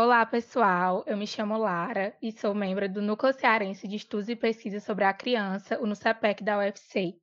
[0.00, 1.02] Olá, pessoal.
[1.08, 5.02] Eu me chamo Lara e sou membro do Núcleo Cearense de Estudos e Pesquisas sobre
[5.02, 7.16] a Criança, o NUCEPEC da UFC.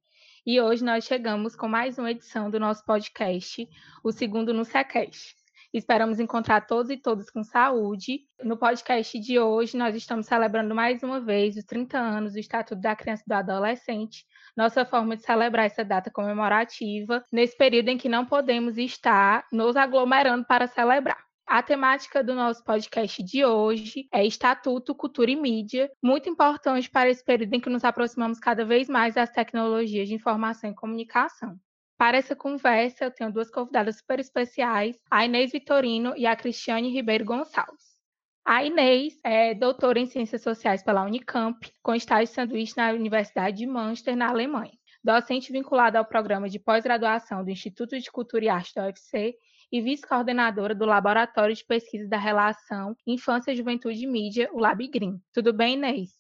[0.46, 3.66] E hoje nós chegamos com mais uma edição do nosso podcast,
[4.04, 5.34] o segundo NUCECast.
[5.74, 8.24] Esperamos encontrar todos e todas com saúde.
[8.44, 12.82] No podcast de hoje, nós estamos celebrando mais uma vez os 30 anos do Estatuto
[12.82, 17.98] da Criança e do Adolescente, nossa forma de celebrar essa data comemorativa, nesse período em
[17.98, 21.25] que não podemos estar nos aglomerando para celebrar.
[21.48, 27.08] A temática do nosso podcast de hoje é Estatuto, Cultura e Mídia, muito importante para
[27.08, 31.56] esse período em que nos aproximamos cada vez mais das tecnologias de informação e comunicação.
[32.00, 36.92] Para essa conversa, eu tenho duas convidadas super especiais, a Inês Vitorino e a Cristiane
[36.92, 37.96] Ribeiro Gonçalves.
[38.44, 43.68] A Inês é doutora em Ciências Sociais pela Unicamp, com estágio sanduíche na Universidade de
[43.68, 44.74] Manchester, na Alemanha.
[45.04, 49.36] Docente vinculada ao programa de pós-graduação do Instituto de Cultura e Arte da UFC
[49.76, 55.20] e vice-coordenadora do Laboratório de Pesquisa da Relação Infância, Juventude e Mídia, o LabGrim.
[55.34, 56.12] Tudo bem, Inês?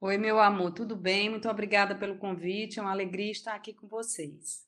[0.00, 1.28] Oi, meu amor, tudo bem?
[1.28, 4.64] Muito obrigada pelo convite, é uma alegria estar aqui com vocês.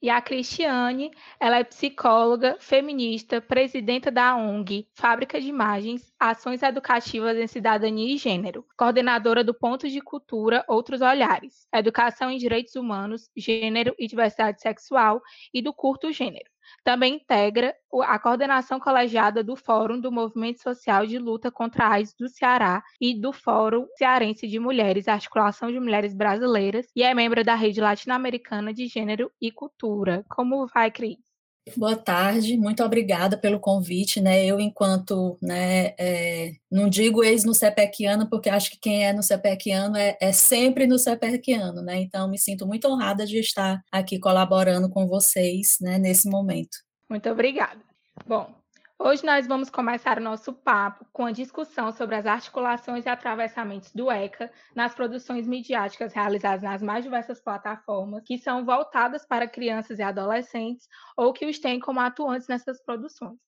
[0.00, 7.36] E a Cristiane, ela é psicóloga, feminista, presidenta da ONG Fábrica de Imagens, Ações Educativas
[7.36, 13.28] em Cidadania e Gênero, coordenadora do Ponto de Cultura Outros Olhares, Educação em Direitos Humanos,
[13.36, 15.20] Gênero e Diversidade Sexual
[15.52, 16.53] e do Curto Gênero.
[16.82, 22.14] Também integra a coordenação colegiada do Fórum do Movimento Social de Luta contra a AIDS
[22.18, 27.44] do Ceará e do Fórum Cearense de Mulheres, Articulação de Mulheres Brasileiras, e é membro
[27.44, 30.24] da Rede Latino-Americana de Gênero e Cultura.
[30.28, 31.33] Como vai, Cris?
[31.76, 34.44] Boa tarde, muito obrigada pelo convite, né?
[34.44, 39.22] Eu, enquanto, né, é, não digo ex no CEPECiano, porque acho que quem é no
[39.22, 42.00] CEPECiano é, é sempre no CEPECiano, né?
[42.00, 46.76] Então, me sinto muito honrada de estar aqui colaborando com vocês, né, nesse momento.
[47.08, 47.80] Muito obrigada.
[48.26, 48.54] Bom,
[48.98, 53.92] Hoje nós vamos começar o nosso papo com a discussão sobre as articulações e atravessamentos
[53.92, 59.98] do ECA nas produções midiáticas realizadas nas mais diversas plataformas que são voltadas para crianças
[59.98, 63.38] e adolescentes ou que os têm como atuantes nessas produções.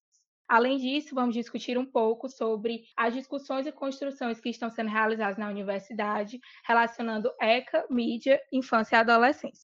[0.49, 5.39] Além disso, vamos discutir um pouco sobre as discussões e construções que estão sendo realizadas
[5.39, 9.66] na universidade relacionando ECA, mídia, infância e adolescência.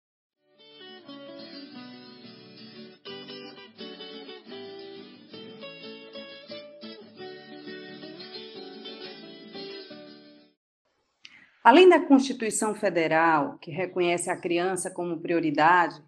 [11.63, 16.01] Além da Constituição Federal, que reconhece a criança como prioridade,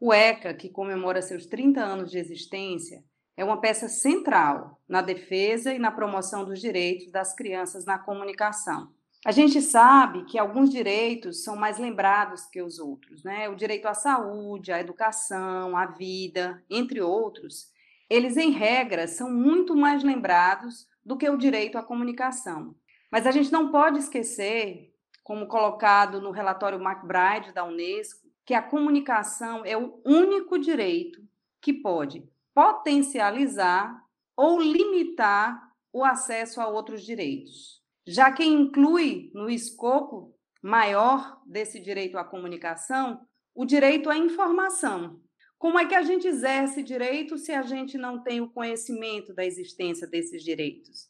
[0.00, 3.04] o ECA, que comemora seus 30 anos de existência,
[3.36, 8.92] é uma peça central na defesa e na promoção dos direitos das crianças na comunicação.
[9.26, 13.48] A gente sabe que alguns direitos são mais lembrados que os outros, né?
[13.48, 17.72] O direito à saúde, à educação, à vida, entre outros,
[18.08, 22.74] eles, em regra, são muito mais lembrados do que o direito à comunicação.
[23.10, 24.93] Mas a gente não pode esquecer
[25.24, 31.20] como colocado no relatório McBride da Unesco, que a comunicação é o único direito
[31.62, 32.22] que pode
[32.54, 34.04] potencializar
[34.36, 42.18] ou limitar o acesso a outros direitos, já que inclui no escopo maior desse direito
[42.18, 45.20] à comunicação o direito à informação.
[45.56, 49.46] Como é que a gente exerce direito se a gente não tem o conhecimento da
[49.46, 51.08] existência desses direitos?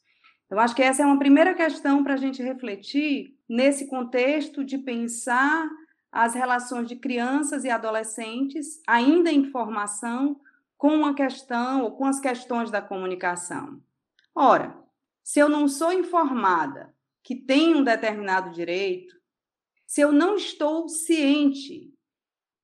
[0.49, 4.77] Eu acho que essa é uma primeira questão para a gente refletir nesse contexto de
[4.77, 5.69] pensar
[6.11, 10.39] as relações de crianças e adolescentes, ainda em formação,
[10.77, 13.81] com a questão ou com as questões da comunicação.
[14.33, 14.77] Ora,
[15.23, 19.15] se eu não sou informada que tenho um determinado direito,
[19.87, 21.93] se eu não estou ciente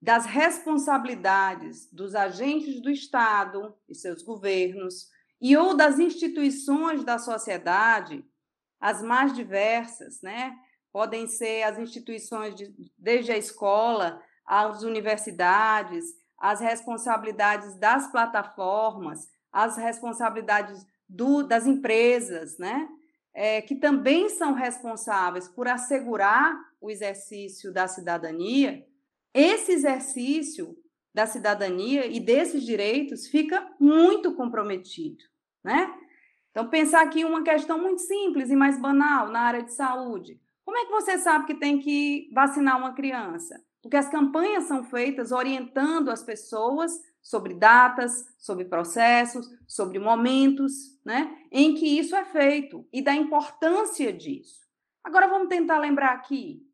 [0.02, 5.10] das responsabilidades dos agentes do Estado e seus governos
[5.42, 8.24] e ou das instituições da sociedade,
[8.80, 10.56] as mais diversas, né?
[10.94, 16.06] Podem ser as instituições de, desde a escola, às universidades,
[16.38, 22.88] as responsabilidades das plataformas, as responsabilidades do, das empresas, né?
[23.34, 28.86] É, que também são responsáveis por assegurar o exercício da cidadania,
[29.34, 30.76] esse exercício
[31.14, 35.31] da cidadania e desses direitos fica muito comprometido
[35.64, 35.94] né?
[36.52, 40.40] Então, pensar aqui uma questão muito simples e mais banal na área de saúde.
[40.66, 43.62] Como é que você sabe que tem que vacinar uma criança?
[43.82, 46.92] Porque as campanhas são feitas orientando as pessoas
[47.22, 54.12] sobre datas, sobre processos, sobre momentos, né, em que isso é feito e da importância
[54.12, 54.60] disso.
[55.04, 56.66] Agora vamos tentar lembrar aqui.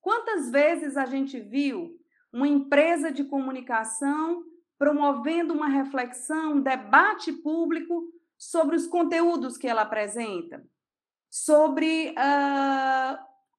[0.00, 1.96] Quantas vezes a gente viu
[2.32, 4.44] uma empresa de comunicação
[4.78, 8.04] promovendo uma reflexão, um debate público
[8.38, 10.64] sobre os conteúdos que ela apresenta,
[11.28, 13.18] sobre uh,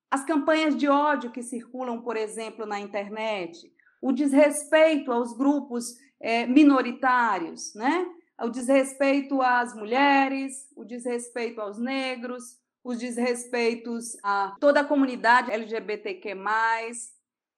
[0.10, 3.72] as campanhas de ódio que circulam, por exemplo, na internet,
[4.02, 8.10] o desrespeito aos grupos eh, minoritários, né?
[8.42, 16.30] o desrespeito às mulheres, o desrespeito aos negros, os desrespeitos a toda a comunidade LGBTQ.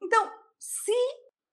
[0.01, 0.91] Então, se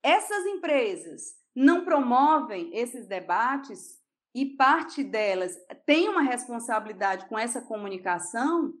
[0.01, 3.98] essas empresas não promovem esses debates
[4.33, 8.73] e parte delas tem uma responsabilidade com essa comunicação,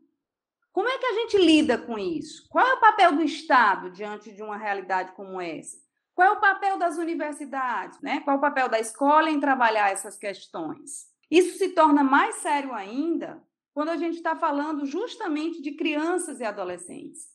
[0.71, 2.47] como é que a gente lida com isso?
[2.49, 5.77] Qual é o papel do Estado diante de uma realidade como essa?
[6.13, 7.99] Qual é o papel das universidades?
[8.01, 8.19] Né?
[8.21, 11.07] Qual é o papel da escola em trabalhar essas questões?
[11.29, 13.41] Isso se torna mais sério ainda
[13.73, 17.27] quando a gente está falando justamente de crianças e adolescentes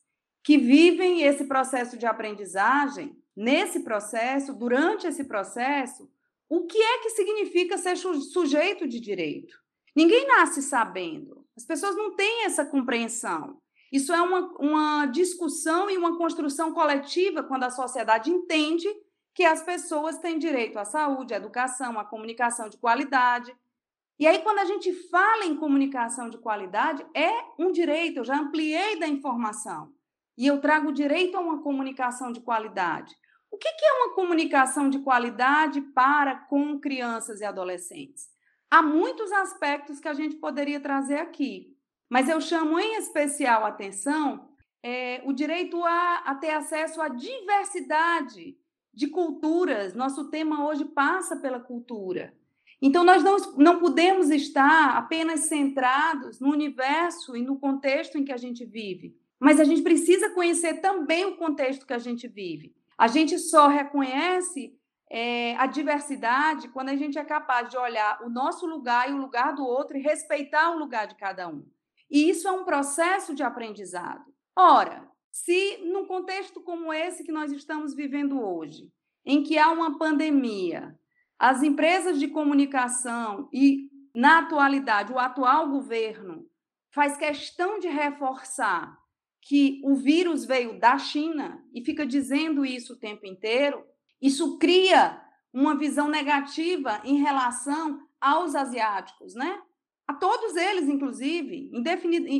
[0.44, 3.16] que vivem esse processo de aprendizagem.
[3.34, 6.08] Nesse processo, durante esse processo,
[6.48, 9.56] o que é que significa ser sujeito de direito?
[9.94, 11.44] Ninguém nasce sabendo.
[11.56, 13.60] As pessoas não têm essa compreensão.
[13.92, 18.88] Isso é uma, uma discussão e uma construção coletiva quando a sociedade entende
[19.32, 23.54] que as pessoas têm direito à saúde, à educação, à comunicação de qualidade.
[24.18, 28.36] E aí, quando a gente fala em comunicação de qualidade, é um direito, eu já
[28.36, 29.92] ampliei da informação.
[30.36, 33.14] E eu trago o direito a uma comunicação de qualidade.
[33.54, 38.28] O que é uma comunicação de qualidade para com crianças e adolescentes?
[38.68, 41.78] Há muitos aspectos que a gente poderia trazer aqui,
[42.10, 44.48] mas eu chamo em especial atenção
[44.82, 48.58] é, o direito a, a ter acesso à diversidade
[48.92, 49.94] de culturas.
[49.94, 52.34] Nosso tema hoje passa pela cultura.
[52.82, 58.32] Então, nós não, não podemos estar apenas centrados no universo e no contexto em que
[58.32, 62.74] a gente vive, mas a gente precisa conhecer também o contexto que a gente vive.
[62.96, 64.76] A gente só reconhece
[65.10, 69.18] é, a diversidade quando a gente é capaz de olhar o nosso lugar e o
[69.18, 71.64] lugar do outro e respeitar o lugar de cada um.
[72.10, 74.24] E isso é um processo de aprendizado.
[74.56, 78.88] Ora, se num contexto como esse que nós estamos vivendo hoje,
[79.26, 80.96] em que há uma pandemia,
[81.38, 86.46] as empresas de comunicação e, na atualidade, o atual governo
[86.92, 88.96] faz questão de reforçar
[89.44, 93.84] que o vírus veio da China e fica dizendo isso o tempo inteiro,
[94.20, 99.60] isso cria uma visão negativa em relação aos asiáticos, né?
[100.08, 101.70] A todos eles, inclusive,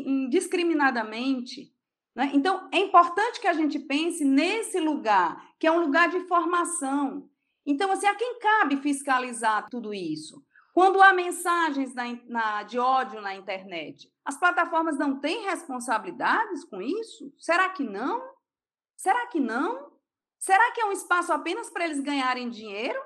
[0.07, 1.73] indiscriminadamente.
[2.15, 2.31] Né?
[2.35, 7.29] Então, é importante que a gente pense nesse lugar, que é um lugar de formação.
[7.67, 10.43] Então, assim, a quem cabe fiscalizar tudo isso?
[10.73, 16.81] Quando há mensagens na, na, de ódio na internet, as plataformas não têm responsabilidades com
[16.81, 17.33] isso?
[17.39, 18.23] Será que não?
[18.97, 19.93] Será que não?
[20.39, 22.99] Será que é um espaço apenas para eles ganharem dinheiro?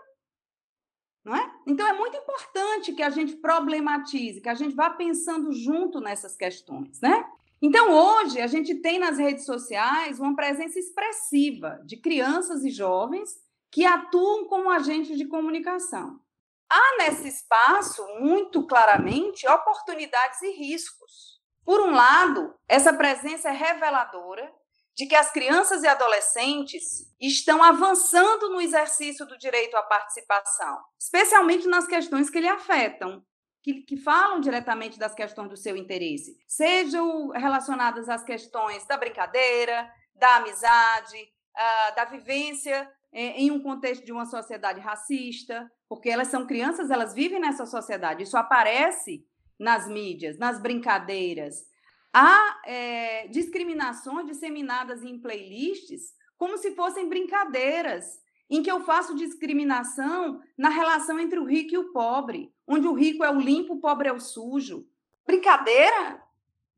[1.24, 1.52] Não é?
[1.66, 6.36] Então é muito importante que a gente problematize, que a gente vá pensando junto nessas
[6.36, 7.28] questões, né?
[7.60, 13.36] Então hoje a gente tem nas redes sociais uma presença expressiva de crianças e jovens
[13.70, 16.20] que atuam como agentes de comunicação
[16.70, 21.38] há nesse espaço, muito claramente, oportunidades e riscos.
[21.64, 24.50] Por um lado, essa presença é reveladora
[24.98, 31.68] de que as crianças e adolescentes estão avançando no exercício do direito à participação, especialmente
[31.68, 33.22] nas questões que lhe afetam,
[33.62, 39.88] que, que, falam diretamente das questões do seu interesse, sejam relacionadas às questões da brincadeira,
[40.14, 46.46] da amizade, uh, da vivência em um contexto de uma sociedade racista, porque elas são
[46.46, 48.22] crianças, elas vivem nessa sociedade.
[48.22, 49.26] Isso aparece
[49.58, 51.66] nas mídias, nas brincadeiras.
[52.12, 60.40] Há é, discriminações disseminadas em playlists como se fossem brincadeiras, em que eu faço discriminação
[60.56, 63.80] na relação entre o rico e o pobre, onde o rico é o limpo, o
[63.80, 64.86] pobre é o sujo.
[65.26, 66.22] Brincadeira?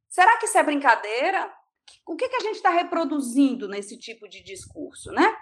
[0.09, 1.53] Será que isso é brincadeira?
[2.07, 5.37] O que, que a gente está reproduzindo nesse tipo de discurso, né?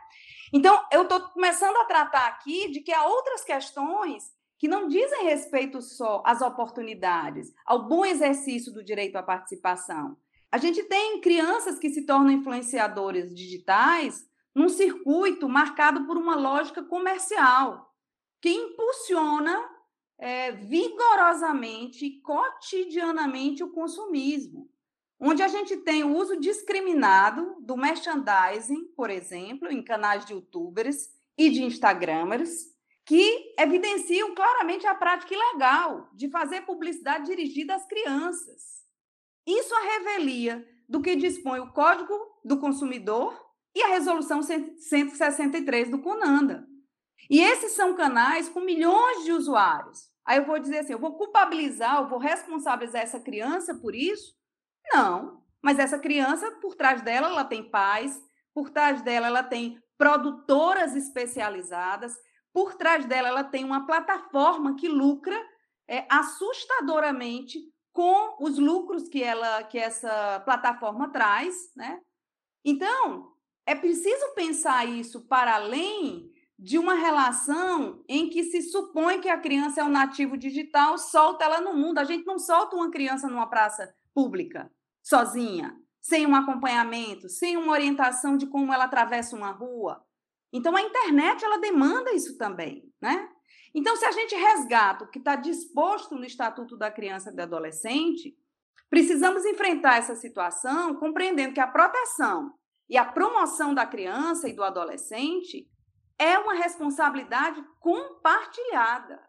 [0.52, 4.24] Então, eu estou começando a tratar aqui de que há outras questões
[4.58, 10.16] que não dizem respeito só às oportunidades, ao bom exercício do direito à participação.
[10.50, 16.82] A gente tem crianças que se tornam influenciadores digitais num circuito marcado por uma lógica
[16.82, 17.94] comercial,
[18.40, 19.68] que impulsiona
[20.18, 24.68] é, vigorosamente, cotidianamente, o consumismo
[25.20, 31.08] onde a gente tem o uso discriminado do merchandising, por exemplo, em canais de youtubers
[31.36, 32.66] e de instagramers,
[33.04, 38.84] que evidenciam claramente a prática ilegal de fazer publicidade dirigida às crianças.
[39.46, 43.34] Isso a revelia do que dispõe o Código do Consumidor
[43.74, 46.66] e a Resolução 163 do CONANDA.
[47.30, 50.10] E esses são canais com milhões de usuários.
[50.24, 54.37] Aí eu vou dizer assim, eu vou culpabilizar, eu vou responsabilizar essa criança por isso?
[54.92, 58.20] Não, mas essa criança, por trás dela, ela tem pais,
[58.54, 62.16] por trás dela, ela tem produtoras especializadas,
[62.52, 65.36] por trás dela, ela tem uma plataforma que lucra
[65.86, 67.58] é, assustadoramente
[67.92, 72.00] com os lucros que ela que essa plataforma traz, né?
[72.64, 73.32] Então,
[73.66, 79.38] é preciso pensar isso para além de uma relação em que se supõe que a
[79.38, 81.98] criança é um nativo digital, solta ela no mundo.
[81.98, 84.68] A gente não solta uma criança numa praça pública,
[85.00, 90.04] sozinha, sem um acompanhamento, sem uma orientação de como ela atravessa uma rua.
[90.52, 93.28] Então, a internet, ela demanda isso também, né?
[93.72, 97.42] Então, se a gente resgata o que está disposto no Estatuto da Criança e do
[97.42, 98.36] Adolescente,
[98.90, 102.52] precisamos enfrentar essa situação compreendendo que a proteção
[102.88, 105.70] e a promoção da criança e do adolescente
[106.18, 109.22] é uma responsabilidade compartilhada,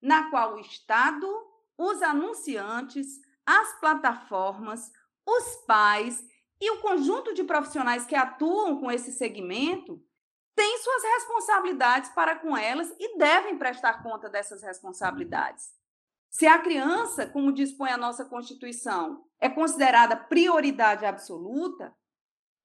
[0.00, 1.28] na qual o Estado,
[1.76, 4.90] os anunciantes, as plataformas,
[5.26, 6.24] os pais
[6.60, 10.02] e o conjunto de profissionais que atuam com esse segmento
[10.54, 15.70] têm suas responsabilidades para com elas e devem prestar conta dessas responsabilidades.
[16.30, 21.94] Se a criança, como dispõe a nossa Constituição, é considerada prioridade absoluta,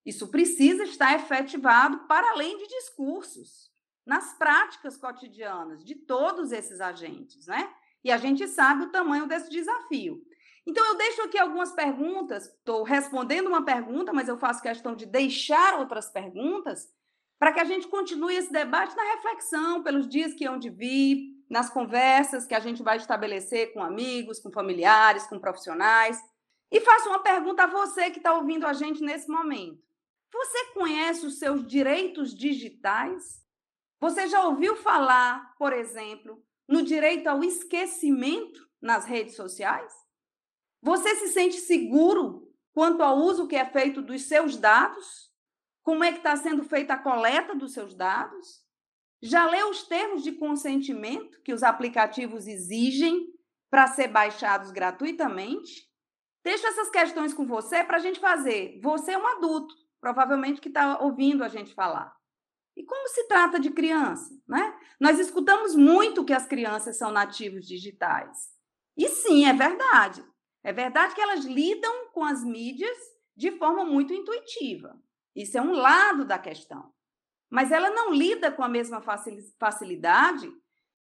[0.05, 3.69] isso precisa estar efetivado para além de discursos,
[4.05, 7.69] nas práticas cotidianas de todos esses agentes, né?
[8.01, 10.21] E a gente sabe o tamanho desse desafio.
[10.67, 15.05] Então, eu deixo aqui algumas perguntas, estou respondendo uma pergunta, mas eu faço questão de
[15.05, 16.89] deixar outras perguntas
[17.39, 21.37] para que a gente continue esse debate na reflexão, pelos dias que hão de vir,
[21.49, 26.21] nas conversas que a gente vai estabelecer com amigos, com familiares, com profissionais.
[26.69, 29.81] E faço uma pergunta a você que está ouvindo a gente nesse momento.
[30.33, 33.41] Você conhece os seus direitos digitais?
[34.01, 40.06] Você já ouviu falar, por exemplo, no direito ao esquecimento nas redes sociais?
[40.81, 45.27] Você se sente seguro quanto ao uso que é feito dos seus dados?
[45.87, 48.61] como é que está sendo feita a coleta dos seus dados?
[49.21, 53.25] Já leu os termos de consentimento que os aplicativos exigem
[53.69, 55.89] para ser baixados gratuitamente?
[56.43, 58.81] Deixo essas questões com você para a gente fazer.
[58.83, 62.13] Você é um adulto, provavelmente que está ouvindo a gente falar.
[62.75, 64.77] E como se trata de criança, né?
[64.99, 68.49] Nós escutamos muito que as crianças são nativos digitais.
[68.97, 70.21] E sim, é verdade.
[70.67, 72.97] É verdade que elas lidam com as mídias
[73.33, 75.01] de forma muito intuitiva.
[75.33, 76.91] Isso é um lado da questão.
[77.49, 79.01] Mas ela não lida com a mesma
[79.57, 80.51] facilidade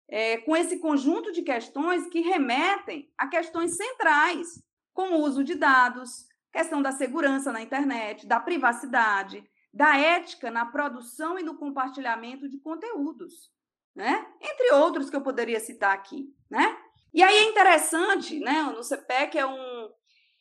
[0.08, 4.62] é, com esse conjunto de questões que remetem a questões centrais,
[4.94, 9.42] como o uso de dados, questão da segurança na internet, da privacidade,
[9.74, 13.50] da ética na produção e no compartilhamento de conteúdos,
[13.96, 14.28] né?
[14.40, 16.85] Entre outros que eu poderia citar aqui, né?
[17.16, 18.62] E aí é interessante, né?
[18.78, 19.88] O CPEC é um,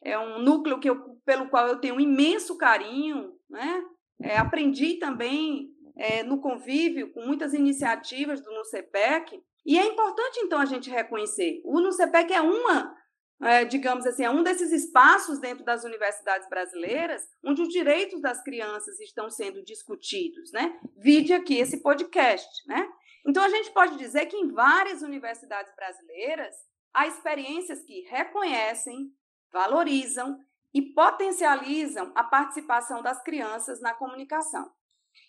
[0.03, 3.81] é um núcleo que eu, pelo qual eu tenho um imenso carinho, né?
[4.21, 10.59] É, aprendi também é, no convívio com muitas iniciativas do NUCEPEC, e é importante, então,
[10.59, 11.61] a gente reconhecer.
[11.63, 12.93] O NUCEPEC é uma,
[13.41, 18.41] é, digamos assim, é um desses espaços dentro das universidades brasileiras onde os direitos das
[18.41, 20.79] crianças estão sendo discutidos, né?
[20.95, 22.87] Vide aqui esse podcast, né?
[23.27, 26.55] Então, a gente pode dizer que em várias universidades brasileiras
[26.93, 29.11] há experiências que reconhecem,
[29.51, 30.39] valorizam
[30.73, 34.71] e potencializam a participação das crianças na comunicação.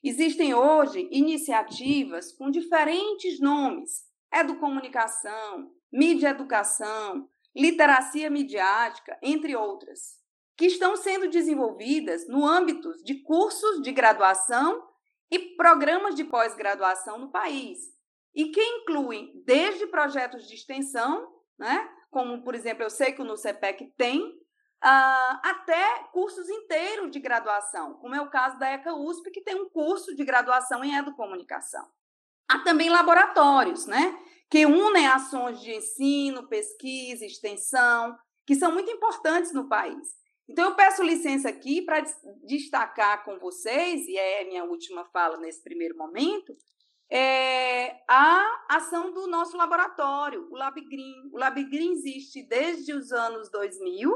[0.03, 10.17] Existem hoje iniciativas com diferentes nomes: educomunicação, mídia educação, literacia midiática, entre outras,
[10.57, 14.87] que estão sendo desenvolvidas no âmbito de cursos de graduação
[15.31, 17.79] e programas de pós-graduação no país,
[18.35, 21.27] e que incluem desde projetos de extensão,
[21.59, 24.37] né, como, por exemplo, eu sei que o NUCEPEC tem,
[24.85, 29.55] Uh, até cursos inteiros de graduação, como é o caso da ECA USP, que tem
[29.55, 31.85] um curso de graduação em educomunicação.
[32.47, 34.17] Há também laboratórios, né,
[34.51, 40.15] que unem ações de ensino, pesquisa, extensão, que são muito importantes no país.
[40.49, 42.05] Então, eu peço licença aqui para
[42.45, 46.57] destacar com vocês, e é minha última fala nesse primeiro momento,
[47.11, 51.31] é a ação do nosso laboratório, o LabGreen.
[51.33, 54.11] O LabGreen existe desde os anos 2000,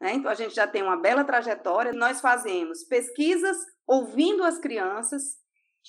[0.00, 0.14] né?
[0.14, 1.92] Então, a gente já tem uma bela trajetória.
[1.92, 3.56] Nós fazemos pesquisas
[3.86, 5.38] ouvindo as crianças,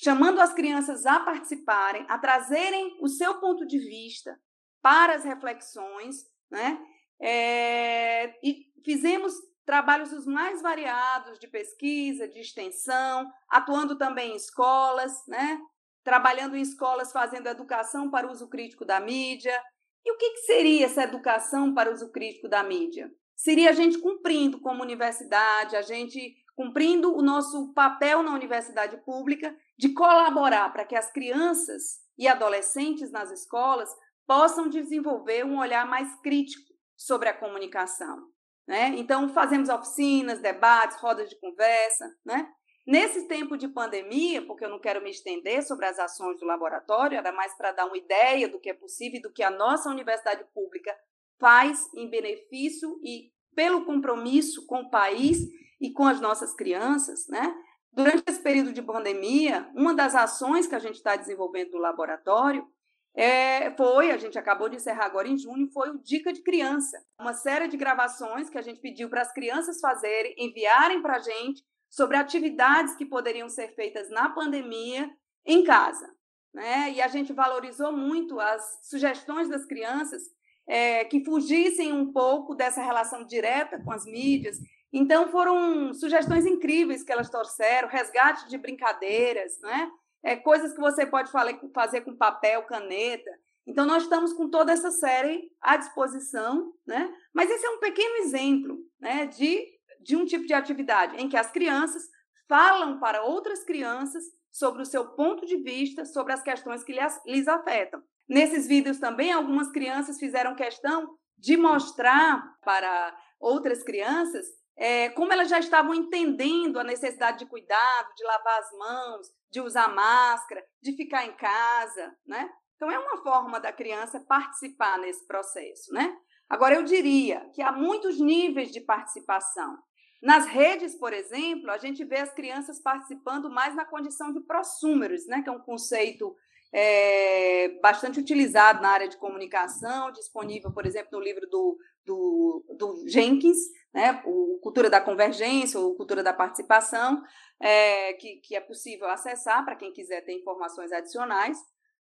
[0.04, 4.40] chamando as crianças a participarem, a trazerem o seu ponto de vista
[4.82, 6.80] para as reflexões, né?
[7.20, 9.34] É, e fizemos
[9.66, 15.60] trabalhos os mais variados de pesquisa, de extensão, atuando também em escolas, né?
[16.04, 19.60] Trabalhando em escolas, fazendo educação para uso crítico da mídia,
[20.06, 23.12] E o que, que seria essa educação para uso crítico da mídia?
[23.36, 29.56] Seria a gente cumprindo como universidade, a gente cumprindo o nosso papel na universidade pública
[29.78, 33.96] de colaborar para que as crianças e adolescentes nas escolas
[34.26, 38.28] possam desenvolver um olhar mais crítico sobre a comunicação.
[38.68, 38.88] Né?
[38.98, 42.12] Então, fazemos oficinas, debates, rodas de conversa.
[42.26, 42.50] Né?
[42.88, 47.20] Nesse tempo de pandemia, porque eu não quero me estender sobre as ações do laboratório,
[47.20, 49.92] era mais para dar uma ideia do que é possível e do que a nossa
[49.92, 50.94] universidade pública
[51.40, 55.38] faz em benefício e pelo compromisso com o país
[55.80, 57.56] e com as nossas crianças, né?
[57.92, 62.68] Durante esse período de pandemia, uma das ações que a gente está desenvolvendo no laboratório
[63.16, 67.04] é, foi, a gente acabou de encerrar agora em junho, foi o Dica de Criança.
[67.20, 71.20] Uma série de gravações que a gente pediu para as crianças fazerem, enviarem para a
[71.20, 75.10] gente sobre atividades que poderiam ser feitas na pandemia
[75.44, 76.08] em casa.
[76.54, 76.92] Né?
[76.92, 80.22] E a gente valorizou muito as sugestões das crianças
[80.68, 84.60] é, que fugissem um pouco dessa relação direta com as mídias
[84.98, 89.92] então, foram sugestões incríveis que elas trouxeram, resgate de brincadeiras, né?
[90.24, 93.30] É, coisas que você pode fazer com papel, caneta.
[93.66, 97.14] Então, nós estamos com toda essa série à disposição, né?
[97.34, 99.68] Mas esse é um pequeno exemplo né, de,
[100.02, 102.04] de um tipo de atividade em que as crianças
[102.48, 107.48] falam para outras crianças sobre o seu ponto de vista sobre as questões que lhes
[107.48, 108.02] afetam.
[108.28, 114.46] Nesses vídeos também, algumas crianças fizeram questão de mostrar para outras crianças
[114.78, 119.60] é, como elas já estavam entendendo a necessidade de cuidado, de lavar as mãos, de
[119.60, 122.50] usar máscara, de ficar em casa, né?
[122.76, 126.16] Então é uma forma da criança participar nesse processo, né?
[126.48, 129.78] Agora eu diria que há muitos níveis de participação.
[130.22, 135.26] Nas redes, por exemplo, a gente vê as crianças participando mais na condição de prosúmeros,
[135.28, 135.42] né?
[135.42, 136.36] Que é um conceito
[136.72, 143.08] é, bastante utilizado na área de comunicação, disponível, por exemplo, no livro do, do, do
[143.08, 143.58] Jenkins,
[143.98, 147.24] né, o Cultura da Convergência, ou Cultura da Participação,
[147.60, 151.58] é, que, que é possível acessar para quem quiser ter informações adicionais.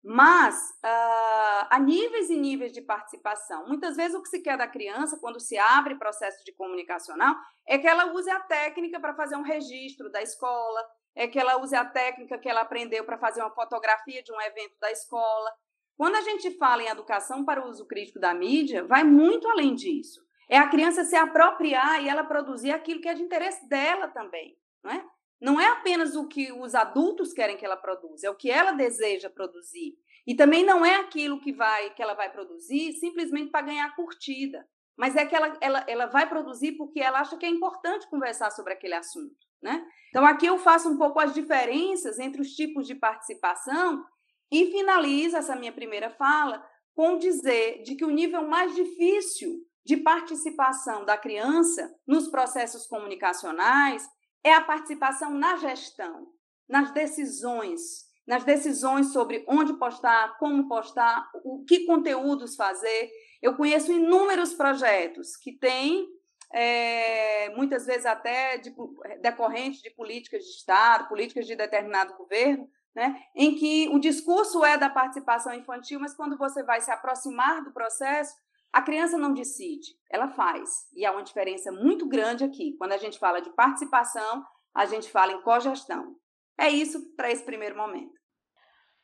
[0.04, 3.68] Mas uh, há níveis e níveis de participação.
[3.68, 7.36] Muitas vezes o que se quer da criança, quando se abre processo de comunicacional,
[7.68, 10.80] é que ela use a técnica para fazer um registro da escola,
[11.16, 14.40] é que ela use a técnica que ela aprendeu para fazer uma fotografia de um
[14.40, 15.52] evento da escola.
[15.98, 19.74] Quando a gente fala em educação para o uso crítico da mídia, vai muito além
[19.74, 20.29] disso.
[20.50, 24.58] É a criança se apropriar e ela produzir aquilo que é de interesse dela também,
[24.84, 25.06] não é?
[25.40, 28.72] Não é apenas o que os adultos querem que ela produza, é o que ela
[28.72, 29.96] deseja produzir.
[30.28, 34.68] E também não é aquilo que vai que ela vai produzir simplesmente para ganhar curtida,
[34.98, 38.52] mas é que ela, ela, ela vai produzir porque ela acha que é importante conversar
[38.52, 39.48] sobre aquele assunto.
[39.62, 39.86] Né?
[40.10, 44.04] Então, aqui eu faço um pouco as diferenças entre os tipos de participação
[44.52, 49.98] e finalizo essa minha primeira fala com dizer de que o nível mais difícil de
[49.98, 54.08] participação da criança nos processos comunicacionais
[54.44, 56.28] é a participação na gestão,
[56.68, 63.10] nas decisões, nas decisões sobre onde postar, como postar, o que conteúdos fazer.
[63.42, 66.08] Eu conheço inúmeros projetos que têm
[66.54, 68.74] é, muitas vezes até de,
[69.22, 74.78] decorrente de políticas de Estado, políticas de determinado governo, né, em que o discurso é
[74.78, 78.36] da participação infantil, mas quando você vai se aproximar do processo,
[78.72, 80.88] a criança não decide, ela faz.
[80.94, 82.76] E há uma diferença muito grande aqui.
[82.78, 86.16] Quando a gente fala de participação, a gente fala em cogestão.
[86.58, 88.20] É isso para esse primeiro momento.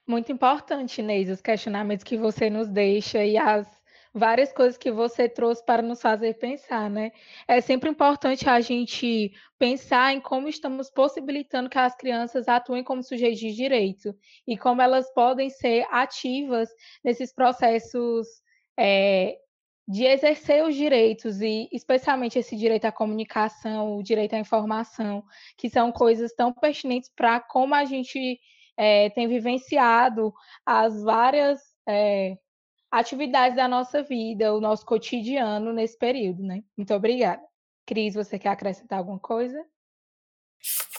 [0.07, 3.67] Muito importante, Neise, os questionamentos que você nos deixa e as
[4.13, 7.11] várias coisas que você trouxe para nos fazer pensar, né?
[7.47, 13.03] É sempre importante a gente pensar em como estamos possibilitando que as crianças atuem como
[13.03, 14.15] sujeitos de direito
[14.47, 16.69] e como elas podem ser ativas
[17.03, 18.27] nesses processos
[18.79, 19.37] é,
[19.87, 25.23] de exercer os direitos e especialmente esse direito à comunicação, o direito à informação,
[25.57, 28.39] que são coisas tão pertinentes para como a gente
[28.75, 30.33] é, tem vivenciado
[30.65, 32.35] as várias é,
[32.91, 36.63] atividades da nossa vida, o nosso cotidiano nesse período, né?
[36.75, 37.43] Muito obrigada.
[37.85, 39.63] Cris, você quer acrescentar alguma coisa?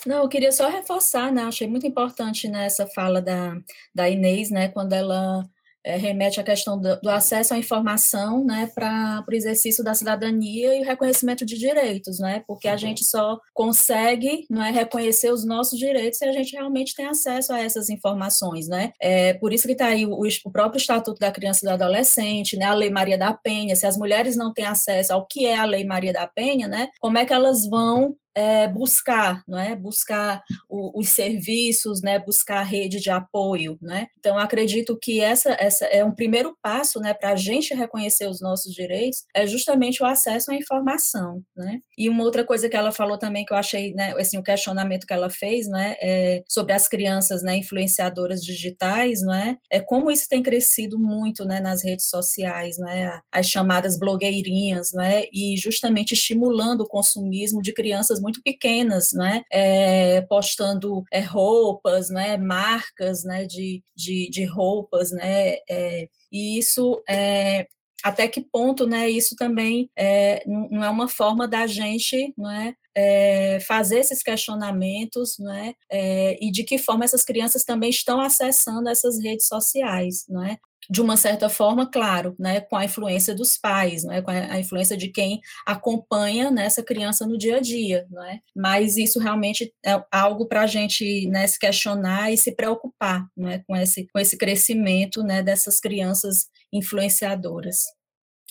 [0.05, 1.43] Não, eu queria só reforçar, né?
[1.43, 3.53] Achei muito importante nessa né, fala da,
[3.93, 4.69] da Inês, né?
[4.69, 5.43] Quando ela
[5.87, 10.75] é, remete à questão do, do, acesso à informação, né, para o exercício da cidadania
[10.75, 12.77] e o reconhecimento de direitos, né, porque a uhum.
[12.77, 17.53] gente só consegue, não é, reconhecer os nossos direitos se a gente realmente tem acesso
[17.53, 18.91] a essas informações, né.
[19.01, 22.57] É por isso que está aí o, o, próprio Estatuto da Criança e do Adolescente,
[22.57, 23.75] né, a Lei Maria da Penha.
[23.75, 26.89] Se as mulheres não têm acesso ao que é a Lei Maria da Penha, né,
[26.99, 29.75] como é que elas vão é, buscar, não é?
[29.75, 32.19] Buscar o, os serviços, né?
[32.19, 34.05] Buscar a rede de apoio, né?
[34.19, 37.15] Então acredito que essa, essa é um primeiro passo, né?
[37.15, 41.79] Para a gente reconhecer os nossos direitos é justamente o acesso à informação, né?
[41.97, 44.13] E uma outra coisa que ela falou também que eu achei, né?
[44.19, 45.95] Assim, o questionamento que ela fez, né?
[45.99, 47.57] É sobre as crianças, né?
[47.57, 49.57] Influenciadoras digitais, não é?
[49.71, 51.59] É como isso tem crescido muito, né?
[51.59, 53.19] Nas redes sociais, né?
[53.31, 55.23] As chamadas blogueirinhas, né?
[55.33, 59.43] E justamente estimulando o consumismo de crianças muito pequenas, né?
[59.49, 62.35] É, postando é, roupas, né?
[62.35, 63.45] Marcas, né?
[63.45, 65.55] De, de, de roupas, né?
[65.69, 67.67] É, e isso é,
[68.03, 72.75] até que ponto, né, isso também é, não é uma forma da gente, não é,
[72.95, 78.19] é fazer esses questionamentos, não é, é, e de que forma essas crianças também estão
[78.21, 80.57] acessando essas redes sociais, não é?
[80.89, 84.95] de uma certa forma, claro, né, com a influência dos pais, né, com a, influência
[84.95, 90.01] de quem acompanha né, essa criança no dia a dia, né, mas isso realmente é
[90.11, 94.37] algo para a gente né, se questionar e se preocupar né, com, esse, com esse
[94.37, 97.83] crescimento né, dessas crianças influenciadoras.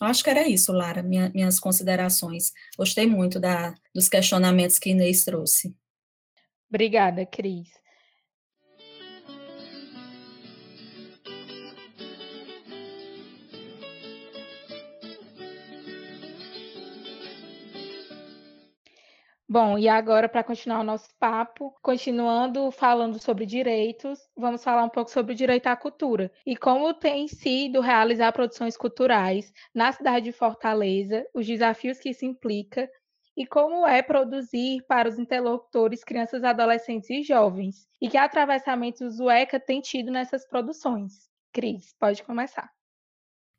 [0.00, 2.52] Acho que era isso, Lara, minha, minhas considerações.
[2.76, 5.74] Gostei muito da, dos questionamentos que Inês trouxe.
[6.68, 7.68] Obrigada, Cris.
[19.58, 24.90] Bom, e agora, para continuar o nosso papo, continuando falando sobre direitos, vamos falar um
[24.90, 30.26] pouco sobre o direito à cultura e como tem sido realizar produções culturais na cidade
[30.26, 32.86] de Fortaleza, os desafios que isso implica
[33.34, 39.30] e como é produzir para os interlocutores, crianças, adolescentes e jovens, e que atravessamentos o
[39.30, 41.30] ECA tem tido nessas produções.
[41.50, 42.70] Cris, pode começar.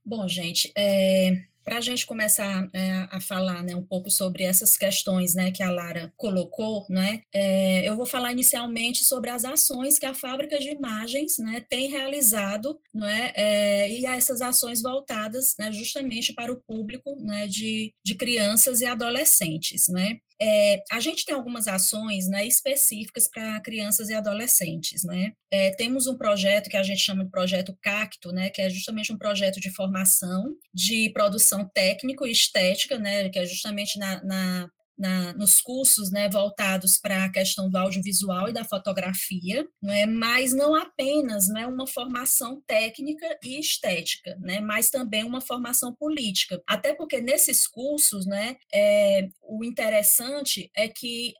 [0.05, 1.31] Bom, gente, é,
[1.67, 5.61] para a gente começar é, a falar né, um pouco sobre essas questões né, que
[5.61, 10.57] a Lara colocou, né, é, eu vou falar inicialmente sobre as ações que a fábrica
[10.57, 16.61] de imagens né, tem realizado né, é, e essas ações voltadas né, justamente para o
[16.65, 19.89] público né, de, de crianças e adolescentes.
[19.89, 20.19] Né.
[20.39, 25.03] É, a gente tem algumas ações né, específicas para crianças e adolescentes.
[25.03, 25.33] Né?
[25.51, 29.11] É, temos um projeto que a gente chama de projeto Cacto, né, que é justamente
[29.11, 34.69] um projeto de formação, de produção técnico e estética, né, que é justamente na, na
[34.97, 40.05] na, nos cursos né, voltados para a questão do audiovisual e da fotografia, não é?
[40.05, 46.61] mas não apenas né, uma formação técnica e estética, né, mas também uma formação política.
[46.67, 51.33] Até porque nesses cursos, né, é, o interessante é que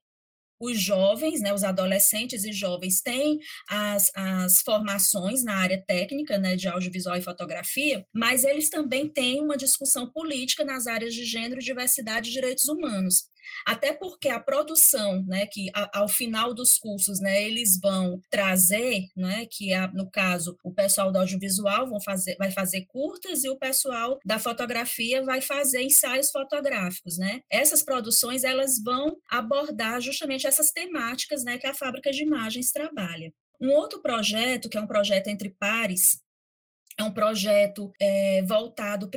[0.59, 3.39] os jovens, né, os adolescentes e jovens têm
[3.69, 9.41] as, as formações na área técnica, né, de audiovisual e fotografia, mas eles também têm
[9.41, 13.25] uma discussão política nas áreas de gênero, diversidade e direitos humanos.
[13.65, 19.05] Até porque a produção, né, que a, ao final dos cursos, né, eles vão trazer,
[19.15, 23.49] né, que a, no caso o pessoal do audiovisual vão fazer, vai fazer curtas e
[23.49, 27.41] o pessoal da fotografia vai fazer ensaios fotográficos, né?
[27.51, 33.33] Essas produções elas vão abordar justamente essas temáticas, né, que a fábrica de imagens trabalha.
[33.59, 36.21] Um outro projeto, que é um projeto entre pares,
[36.97, 39.09] é um projeto é, voltado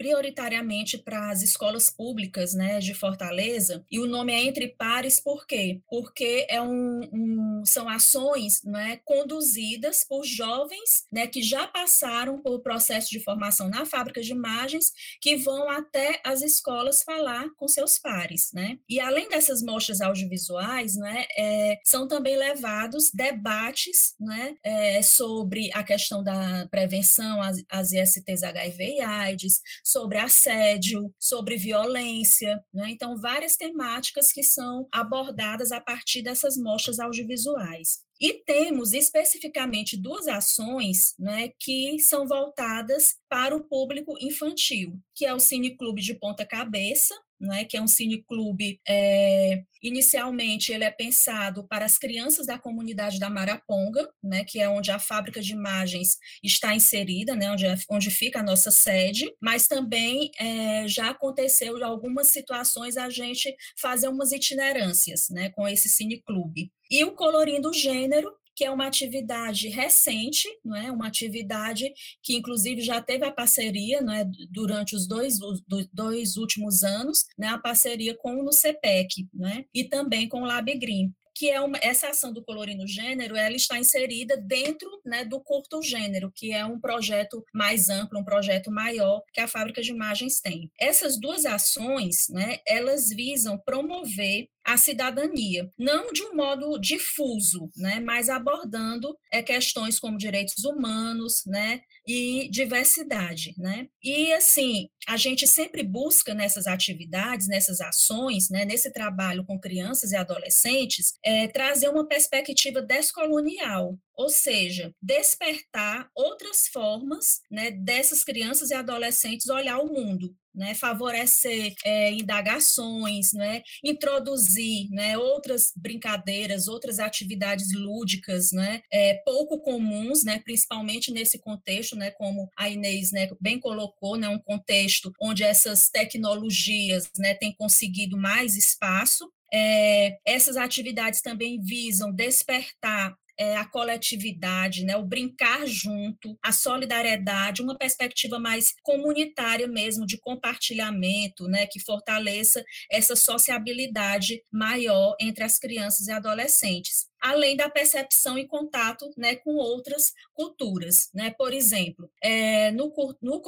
[0.00, 5.46] prioritariamente para as escolas públicas né, de Fortaleza, e o nome é Entre Pares, por
[5.46, 5.82] quê?
[5.90, 12.62] Porque é um, um, são ações né, conduzidas por jovens né, que já passaram por
[12.62, 17.98] processo de formação na fábrica de imagens, que vão até as escolas falar com seus
[17.98, 18.52] pares.
[18.54, 18.78] Né?
[18.88, 25.84] E além dessas mostras audiovisuais, né, é, são também levados debates né, é, sobre a
[25.84, 32.90] questão da prevenção às, ISTs HIV e AIDS, sobre assédio, sobre violência, né?
[32.90, 37.98] então várias temáticas que são abordadas a partir dessas mostras audiovisuais.
[38.20, 45.34] E temos especificamente duas ações né, que são voltadas para o público infantil, que é
[45.34, 50.90] o Cine Clube de Ponta Cabeça, né, que é um cineclube, é, inicialmente ele é
[50.90, 55.52] pensado para as crianças da comunidade da Maraponga, né, que é onde a fábrica de
[55.52, 61.10] imagens está inserida, né, onde, é, onde fica a nossa sede, mas também é, já
[61.10, 66.70] aconteceu em algumas situações a gente fazer umas itinerâncias né, com esse cineclube.
[66.90, 70.92] E o Colorindo Gênero, que é uma atividade recente, não é?
[70.92, 71.90] uma atividade
[72.22, 74.22] que, inclusive, já teve a parceria não é?
[74.50, 77.48] durante os dois, os dois últimos anos, né?
[77.48, 79.64] a parceria com o NUCEPEC né?
[79.72, 83.56] e também com o Lab Green que é uma, essa ação do colorindo gênero, ela
[83.56, 88.70] está inserida dentro né, do curto gênero, que é um projeto mais amplo, um projeto
[88.70, 90.70] maior que a fábrica de imagens tem.
[90.78, 98.00] Essas duas ações, né, elas visam promover a cidadania, não de um modo difuso, né,
[98.00, 103.86] mas abordando é, questões como direitos humanos, né, e diversidade, né?
[104.02, 110.12] E assim, a gente sempre busca nessas atividades, nessas ações, né, nesse trabalho com crianças
[110.12, 118.70] e adolescentes, é, trazer uma perspectiva descolonial, ou seja, despertar outras formas né, dessas crianças
[118.70, 126.98] e adolescentes olhar o mundo, né, favorecer é, indagações, né, introduzir né, outras brincadeiras, outras
[126.98, 133.58] atividades lúdicas, né, é, pouco comuns, né, principalmente nesse contexto, né, como a Inês bem
[133.58, 142.12] colocou, um contexto onde essas tecnologias têm conseguido mais espaço, é, essas atividades também visam
[142.12, 150.04] despertar é, a coletividade, né, o brincar junto, a solidariedade, uma perspectiva mais comunitária mesmo,
[150.06, 157.68] de compartilhamento, né, que fortaleça essa sociabilidade maior entre as crianças e adolescentes além da
[157.68, 161.10] percepção e contato né, com outras culturas.
[161.14, 161.30] Né?
[161.36, 163.40] Por exemplo, é, no, no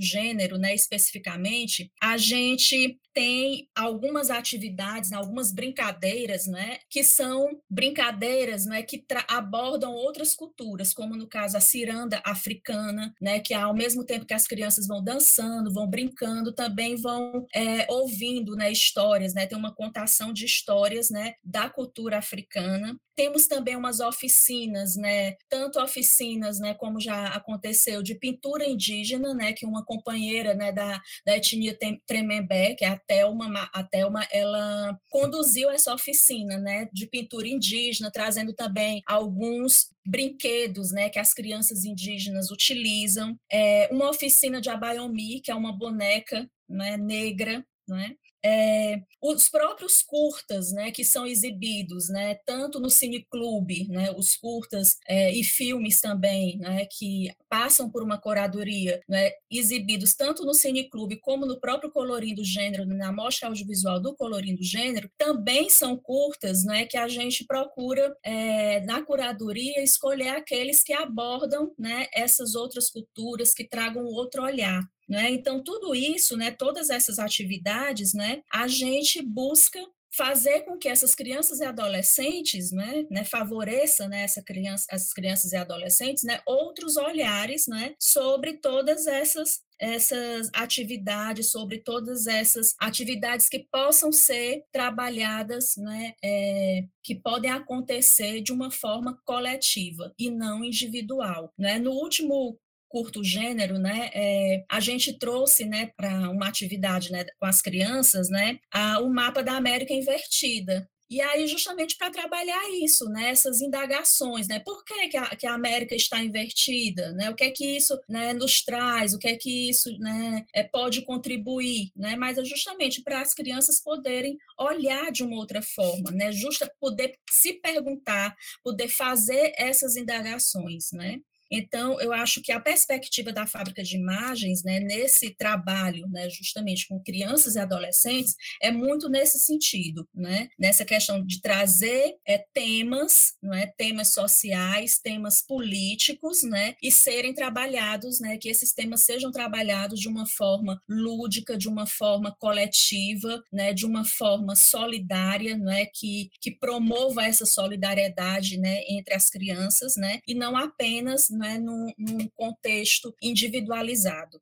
[0.00, 8.82] gênero, né, especificamente, a gente tem algumas atividades, algumas brincadeiras, né, que são brincadeiras, né,
[8.82, 14.26] que abordam outras culturas, como no caso a ciranda africana, né, que ao mesmo tempo
[14.26, 19.56] que as crianças vão dançando, vão brincando, também vão é, ouvindo, né, histórias, né, tem
[19.56, 22.98] uma contação de histórias, né, da cultura africana.
[23.16, 29.52] Temos também umas oficinas, né, tanto oficinas, né, como já aconteceu, de pintura indígena, né,
[29.52, 33.88] que uma companheira, né, da, da etnia Tremembé, que é a Thelma, a
[34.32, 41.32] ela conduziu essa oficina, né, de pintura indígena, trazendo também alguns brinquedos, né, que as
[41.32, 48.14] crianças indígenas utilizam, é, uma oficina de abayomi, que é uma boneca, né, negra, né,
[48.44, 54.98] é, os próprios curtas, né, que são exibidos, né, tanto no cineclube, né, os curtas
[55.08, 61.16] é, e filmes também, né, que passam por uma curadoria, né, exibidos tanto no cineclube
[61.20, 66.84] como no próprio Colorindo Gênero, na mostra audiovisual do Colorindo Gênero, também são curtas, né,
[66.84, 73.54] que a gente procura é, na curadoria escolher aqueles que abordam, né, essas outras culturas
[73.54, 74.82] que tragam outro olhar.
[75.08, 75.30] Né?
[75.30, 79.80] Então, tudo isso, né, todas essas atividades, né, a gente busca
[80.16, 83.24] fazer com que essas crianças e adolescentes, né, né?
[83.24, 89.62] Favoreça né, essa criança, as crianças e adolescentes, né, outros olhares, né, sobre todas essas
[89.76, 98.40] essas atividades, sobre todas essas atividades que possam ser trabalhadas, né, é, que podem acontecer
[98.40, 101.52] de uma forma coletiva e não individual.
[101.58, 101.78] Né?
[101.80, 102.56] No último
[102.94, 108.30] curto gênero, né, é, a gente trouxe, né, para uma atividade, né, com as crianças,
[108.30, 113.60] né, a, o mapa da América invertida, e aí, justamente para trabalhar isso, né, essas
[113.60, 117.50] indagações, né, por que, que, a, que a América está invertida, né, o que é
[117.50, 122.14] que isso né, nos traz, o que é que isso né, é, pode contribuir, né,
[122.14, 127.18] mas é justamente para as crianças poderem olhar de uma outra forma, né, justa poder
[127.28, 131.18] se perguntar, poder fazer essas indagações, né.
[131.50, 136.86] Então, eu acho que a perspectiva da fábrica de imagens, né, nesse trabalho, né, justamente
[136.88, 143.34] com crianças e adolescentes, é muito nesse sentido, né, nessa questão de trazer é, temas,
[143.42, 149.30] não é, temas sociais, temas políticos, né, e serem trabalhados, né, que esses temas sejam
[149.30, 155.72] trabalhados de uma forma lúdica, de uma forma coletiva, né, de uma forma solidária, não
[155.72, 161.58] é, que, que promova essa solidariedade, né, entre as crianças, né, e não apenas né,
[161.58, 164.40] num, num contexto individualizado.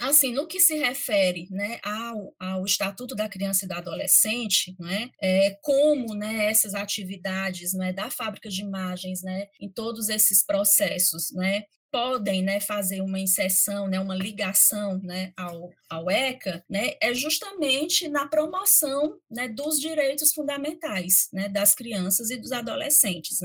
[0.00, 5.08] Assim, no que se refere né, ao, ao Estatuto da Criança e do Adolescente, né,
[5.22, 11.30] é, como né, essas atividades né, da fábrica de imagens né, em todos esses processos
[11.32, 17.14] né, podem né, fazer uma inserção, né, uma ligação né, ao, ao ECA, né, é
[17.14, 23.40] justamente na promoção né, dos direitos fundamentais né, das crianças e dos adolescentes.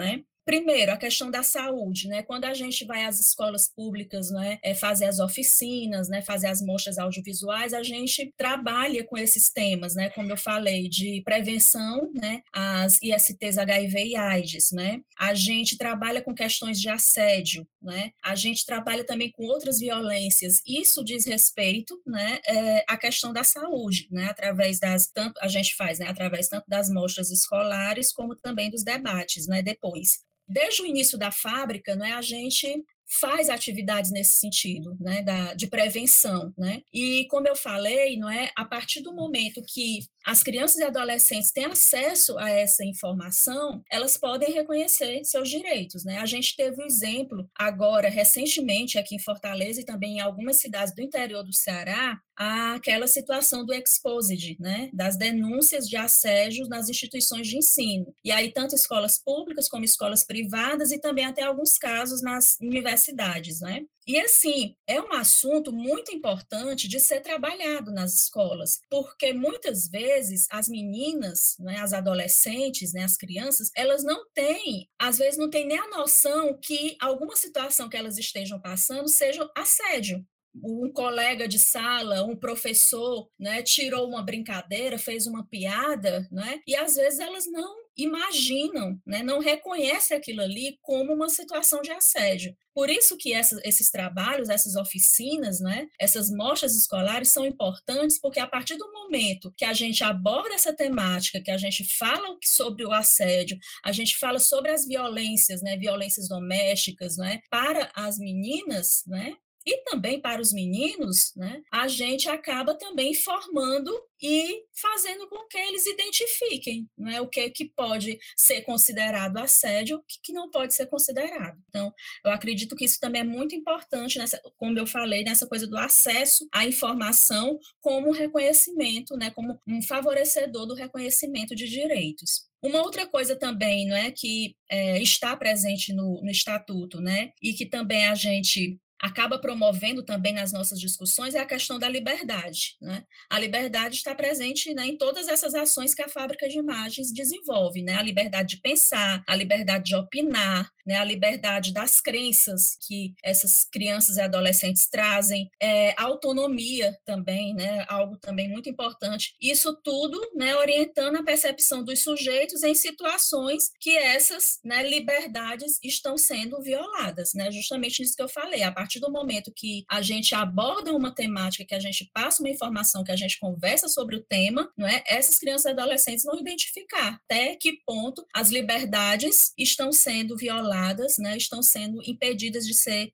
[0.46, 2.24] Primeiro, a questão da saúde, né?
[2.24, 6.60] Quando a gente vai às escolas públicas, né, é fazer as oficinas, né, fazer as
[6.60, 10.10] mostras audiovisuais, a gente trabalha com esses temas, né?
[10.10, 15.02] Como eu falei, de prevenção, né, as ISTs HIV e AIDS, né?
[15.20, 18.12] A gente trabalha com questões de assédio, né?
[18.24, 20.62] A gente trabalha também com outras violências.
[20.66, 24.26] Isso diz respeito, né, é, à questão da saúde, né?
[24.26, 28.84] Através das tanto a gente faz, né, através tanto das mostras escolares como também dos
[28.84, 29.62] debates, né?
[29.62, 32.84] Depois desde o início da fábrica, né, a gente
[33.20, 36.82] faz atividades nesse sentido, né, da, de prevenção, né?
[36.94, 41.52] E como eu falei, não é, a partir do momento que as crianças e adolescentes
[41.52, 46.20] têm acesso a essa informação, elas podem reconhecer seus direitos, né?
[46.20, 50.94] A gente teve um exemplo agora recentemente aqui em Fortaleza e também em algumas cidades
[50.94, 57.48] do interior do Ceará, aquela situação do exposed, né, das denúncias de assédio nas instituições
[57.48, 58.14] de ensino.
[58.24, 63.62] E aí tanto escolas públicas como escolas privadas e também até alguns casos nas universidades,
[63.62, 63.82] né?
[64.10, 70.48] E assim, é um assunto muito importante de ser trabalhado nas escolas, porque muitas vezes
[70.50, 75.68] as meninas, né, as adolescentes, né, as crianças, elas não têm, às vezes não têm
[75.68, 80.26] nem a noção que alguma situação que elas estejam passando seja assédio.
[80.56, 86.76] Um colega de sala, um professor, né, tirou uma brincadeira, fez uma piada, né, e
[86.76, 92.56] às vezes elas não imaginam, né, não reconhecem aquilo ali como uma situação de assédio.
[92.74, 98.40] Por isso que essa, esses trabalhos, essas oficinas, né, essas mostras escolares são importantes, porque
[98.40, 102.86] a partir do momento que a gente aborda essa temática, que a gente fala sobre
[102.86, 109.04] o assédio, a gente fala sobre as violências, né, violências domésticas, né, para as meninas,
[109.06, 109.36] né,
[109.70, 115.58] e também para os meninos, né, a gente acaba também formando e fazendo com que
[115.58, 120.74] eles identifiquem né, o que, que pode ser considerado assédio o que, que não pode
[120.74, 121.58] ser considerado.
[121.70, 121.94] Então,
[122.26, 125.78] eu acredito que isso também é muito importante, nessa, como eu falei, nessa coisa do
[125.78, 132.50] acesso à informação como reconhecimento, né, como um favorecedor do reconhecimento de direitos.
[132.62, 137.54] Uma outra coisa também, não é, que é, está presente no, no estatuto, né, e
[137.54, 142.78] que também a gente acaba promovendo também nas nossas discussões é a questão da liberdade.
[142.82, 143.04] Né?
[143.30, 147.82] A liberdade está presente né, em todas essas ações que a fábrica de imagens desenvolve,
[147.82, 147.96] né?
[147.96, 153.64] a liberdade de pensar, a liberdade de opinar, né, a liberdade das crenças que essas
[153.72, 159.36] crianças e adolescentes trazem, é, autonomia também, né, algo também muito importante.
[159.40, 166.18] Isso tudo né, orientando a percepção dos sujeitos em situações que essas né, liberdades estão
[166.18, 168.64] sendo violadas, né, justamente isso que eu falei.
[168.64, 173.04] A do momento que a gente aborda uma temática, que a gente passa uma informação,
[173.04, 175.04] que a gente conversa sobre o tema, não é?
[175.06, 181.36] essas crianças e adolescentes vão identificar até que ponto as liberdades estão sendo violadas né,
[181.36, 183.12] estão sendo impedidas de ser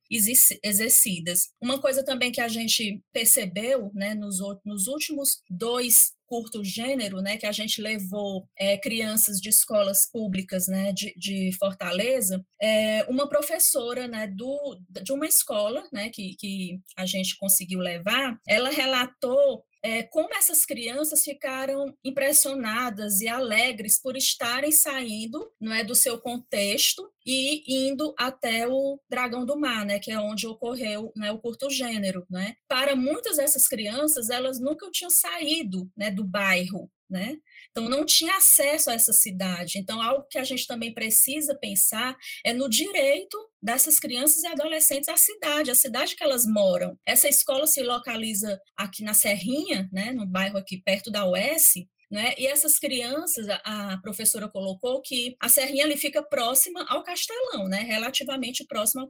[0.63, 1.49] exercidas.
[1.61, 7.37] Uma coisa também que a gente percebeu né, nos, nos últimos dois curto gênero, né,
[7.37, 13.27] que a gente levou é, crianças de escolas públicas, né, de, de Fortaleza, é, uma
[13.27, 19.63] professora, né, do, de uma escola, né, que, que a gente conseguiu levar, ela relatou
[19.85, 26.19] é, como essas crianças ficaram impressionadas e alegres por estarem saindo não é, do seu
[26.19, 31.37] contexto e indo até o Dragão do Mar, né, que é onde ocorreu né, o
[31.37, 32.25] curto gênero.
[32.31, 32.55] Né?
[32.67, 37.37] Para muitas dessas crianças, elas nunca tinham saído né, do bairro, né?
[37.77, 39.77] Então, não tinha acesso a essa cidade.
[39.77, 45.09] Então, algo que a gente também precisa pensar é no direito dessas crianças e adolescentes
[45.09, 46.97] à cidade, à cidade que elas moram.
[47.05, 51.73] Essa escola se localiza aqui na Serrinha, né, no bairro aqui perto da UES,
[52.11, 52.33] né?
[52.37, 57.79] E essas crianças, a professora colocou que a Serrinha ali fica próxima ao Castelão, né?
[57.79, 59.07] relativamente próxima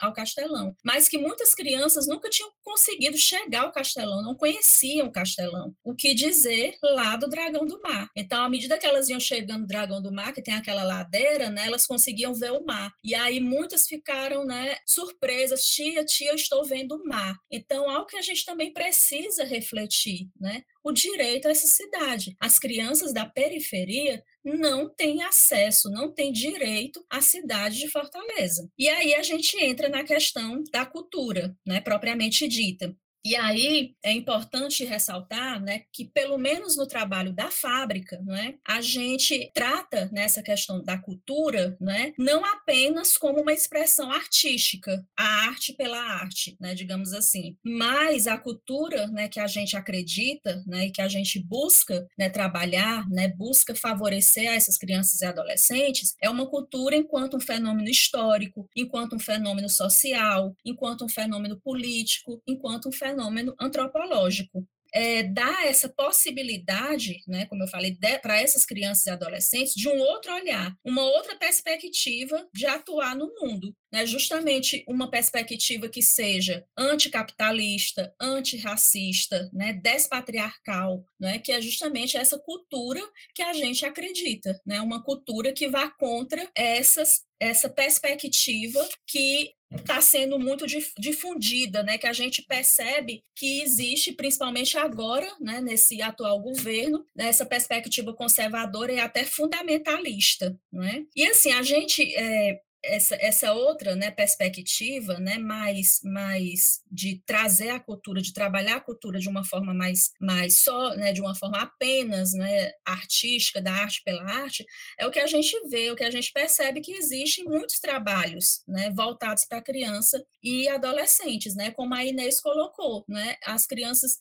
[0.00, 5.12] ao Castelão, mas que muitas crianças nunca tinham conseguido chegar ao Castelão, não conheciam o
[5.12, 5.74] Castelão.
[5.84, 8.08] O que dizer lá do Dragão do Mar.
[8.16, 11.50] Então, à medida que elas iam chegando no Dragão do Mar, que tem aquela ladeira,
[11.50, 12.90] né, elas conseguiam ver o mar.
[13.02, 17.36] E aí muitas ficaram né, surpresas, tia, tia, eu estou vendo o mar.
[17.50, 20.62] Então, algo que a gente também precisa refletir, né?
[20.88, 22.34] O direito a essa cidade.
[22.40, 28.70] As crianças da periferia não têm acesso, não têm direito à cidade de Fortaleza.
[28.78, 32.96] E aí a gente entra na questão da cultura, né, propriamente dita.
[33.24, 38.80] E aí é importante ressaltar né, que, pelo menos no trabalho da fábrica, né, a
[38.80, 45.74] gente trata nessa questão da cultura né, não apenas como uma expressão artística, a arte
[45.74, 50.92] pela arte, né, digamos assim, mas a cultura né, que a gente acredita né, e
[50.92, 56.30] que a gente busca né, trabalhar, né, busca favorecer a essas crianças e adolescentes, é
[56.30, 62.88] uma cultura enquanto um fenômeno histórico, enquanto um fenômeno social, enquanto um fenômeno político, enquanto
[62.88, 64.66] um fenômeno fenômeno antropológico.
[64.94, 69.98] É, dá essa possibilidade, né, como eu falei, para essas crianças e adolescentes, de um
[69.98, 76.64] outro olhar, uma outra perspectiva de atuar no mundo né, justamente uma perspectiva que seja
[76.76, 83.00] anticapitalista, antirracista, né, despatriarcal, né, que é justamente essa cultura
[83.34, 90.00] que a gente acredita, né, uma cultura que vá contra essas essa perspectiva que está
[90.00, 90.66] sendo muito
[90.98, 97.28] difundida, né, que a gente percebe que existe, principalmente agora, né, nesse atual governo, né,
[97.28, 101.04] essa perspectiva conservadora e até fundamentalista, né?
[101.14, 107.70] E assim a gente é, essa, essa outra né, perspectiva, né, mais, mais de trazer
[107.70, 111.34] a cultura, de trabalhar a cultura de uma forma mais, mais só, né, de uma
[111.34, 114.64] forma apenas né, artística, da arte pela arte,
[114.98, 118.62] é o que a gente vê, o que a gente percebe que existem muitos trabalhos
[118.66, 124.18] né, voltados para criança e adolescentes, né, como a Inês colocou, né, as crianças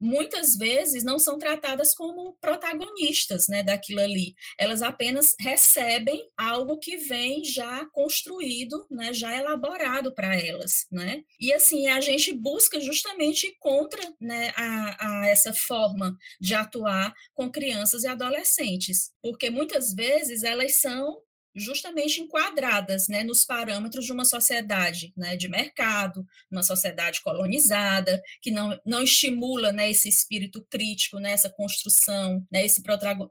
[0.00, 4.34] muitas vezes não são tratadas como protagonistas né, daquilo ali.
[4.58, 10.86] Elas apenas recebem algo que vem já construído, né, já elaborado para elas.
[10.90, 11.22] Né?
[11.38, 17.50] E assim, a gente busca justamente contra né, a, a essa forma de atuar com
[17.50, 21.20] crianças e adolescentes, porque muitas vezes elas são
[21.54, 28.50] justamente enquadradas né, nos parâmetros de uma sociedade né, de mercado, uma sociedade colonizada, que
[28.50, 32.82] não, não estimula né, esse espírito crítico, né, essa construção, né, esse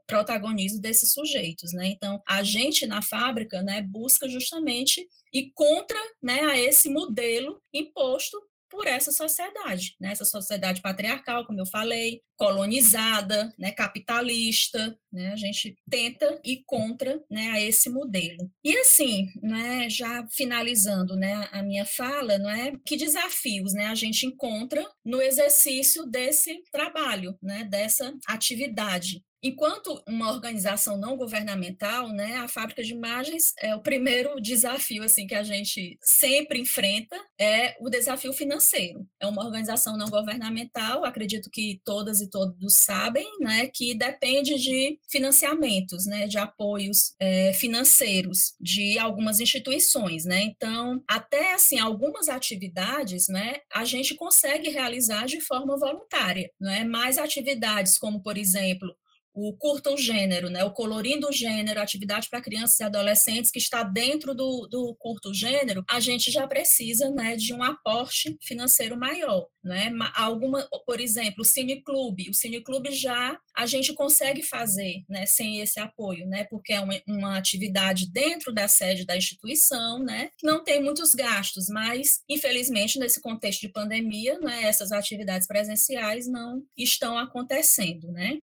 [0.06, 1.72] protagonismo desses sujeitos.
[1.72, 1.88] Né?
[1.88, 8.36] Então, a gente na fábrica né, busca justamente ir contra né, a esse modelo imposto
[8.70, 10.12] por essa sociedade, né?
[10.12, 13.72] essa sociedade patriarcal, como eu falei, colonizada, né?
[13.72, 15.32] capitalista, né?
[15.32, 17.50] a gente tenta ir contra né?
[17.50, 18.50] a esse modelo.
[18.64, 19.90] E assim, né?
[19.90, 21.48] já finalizando né?
[21.52, 22.72] a minha fala, não é?
[22.86, 23.86] que desafios né?
[23.86, 27.64] a gente encontra no exercício desse trabalho, né?
[27.64, 29.22] dessa atividade.
[29.42, 35.26] Enquanto uma organização não governamental, né, a fábrica de imagens é o primeiro desafio assim
[35.26, 39.06] que a gente sempre enfrenta é o desafio financeiro.
[39.18, 44.98] É uma organização não governamental, acredito que todas e todos sabem, né, que depende de
[45.08, 50.42] financiamentos, né, de apoios é, financeiros de algumas instituições, né.
[50.42, 56.84] Então, até assim algumas atividades, né, a gente consegue realizar de forma voluntária, né.
[56.84, 58.94] Mais atividades como, por exemplo,
[59.34, 63.82] o curta o gênero, né, o colorindo gênero, atividade para crianças e adolescentes que está
[63.82, 69.46] dentro do, do curto gênero, a gente já precisa né, de um aporte financeiro maior.
[69.62, 69.92] Né?
[70.14, 75.78] Alguma, por exemplo, o cineclube, o cineclube já a gente consegue fazer né, sem esse
[75.78, 80.82] apoio, né, porque é uma, uma atividade dentro da sede da instituição, né, não tem
[80.82, 88.10] muitos gastos, mas infelizmente nesse contexto de pandemia, né, essas atividades presenciais não estão acontecendo,
[88.12, 88.38] né?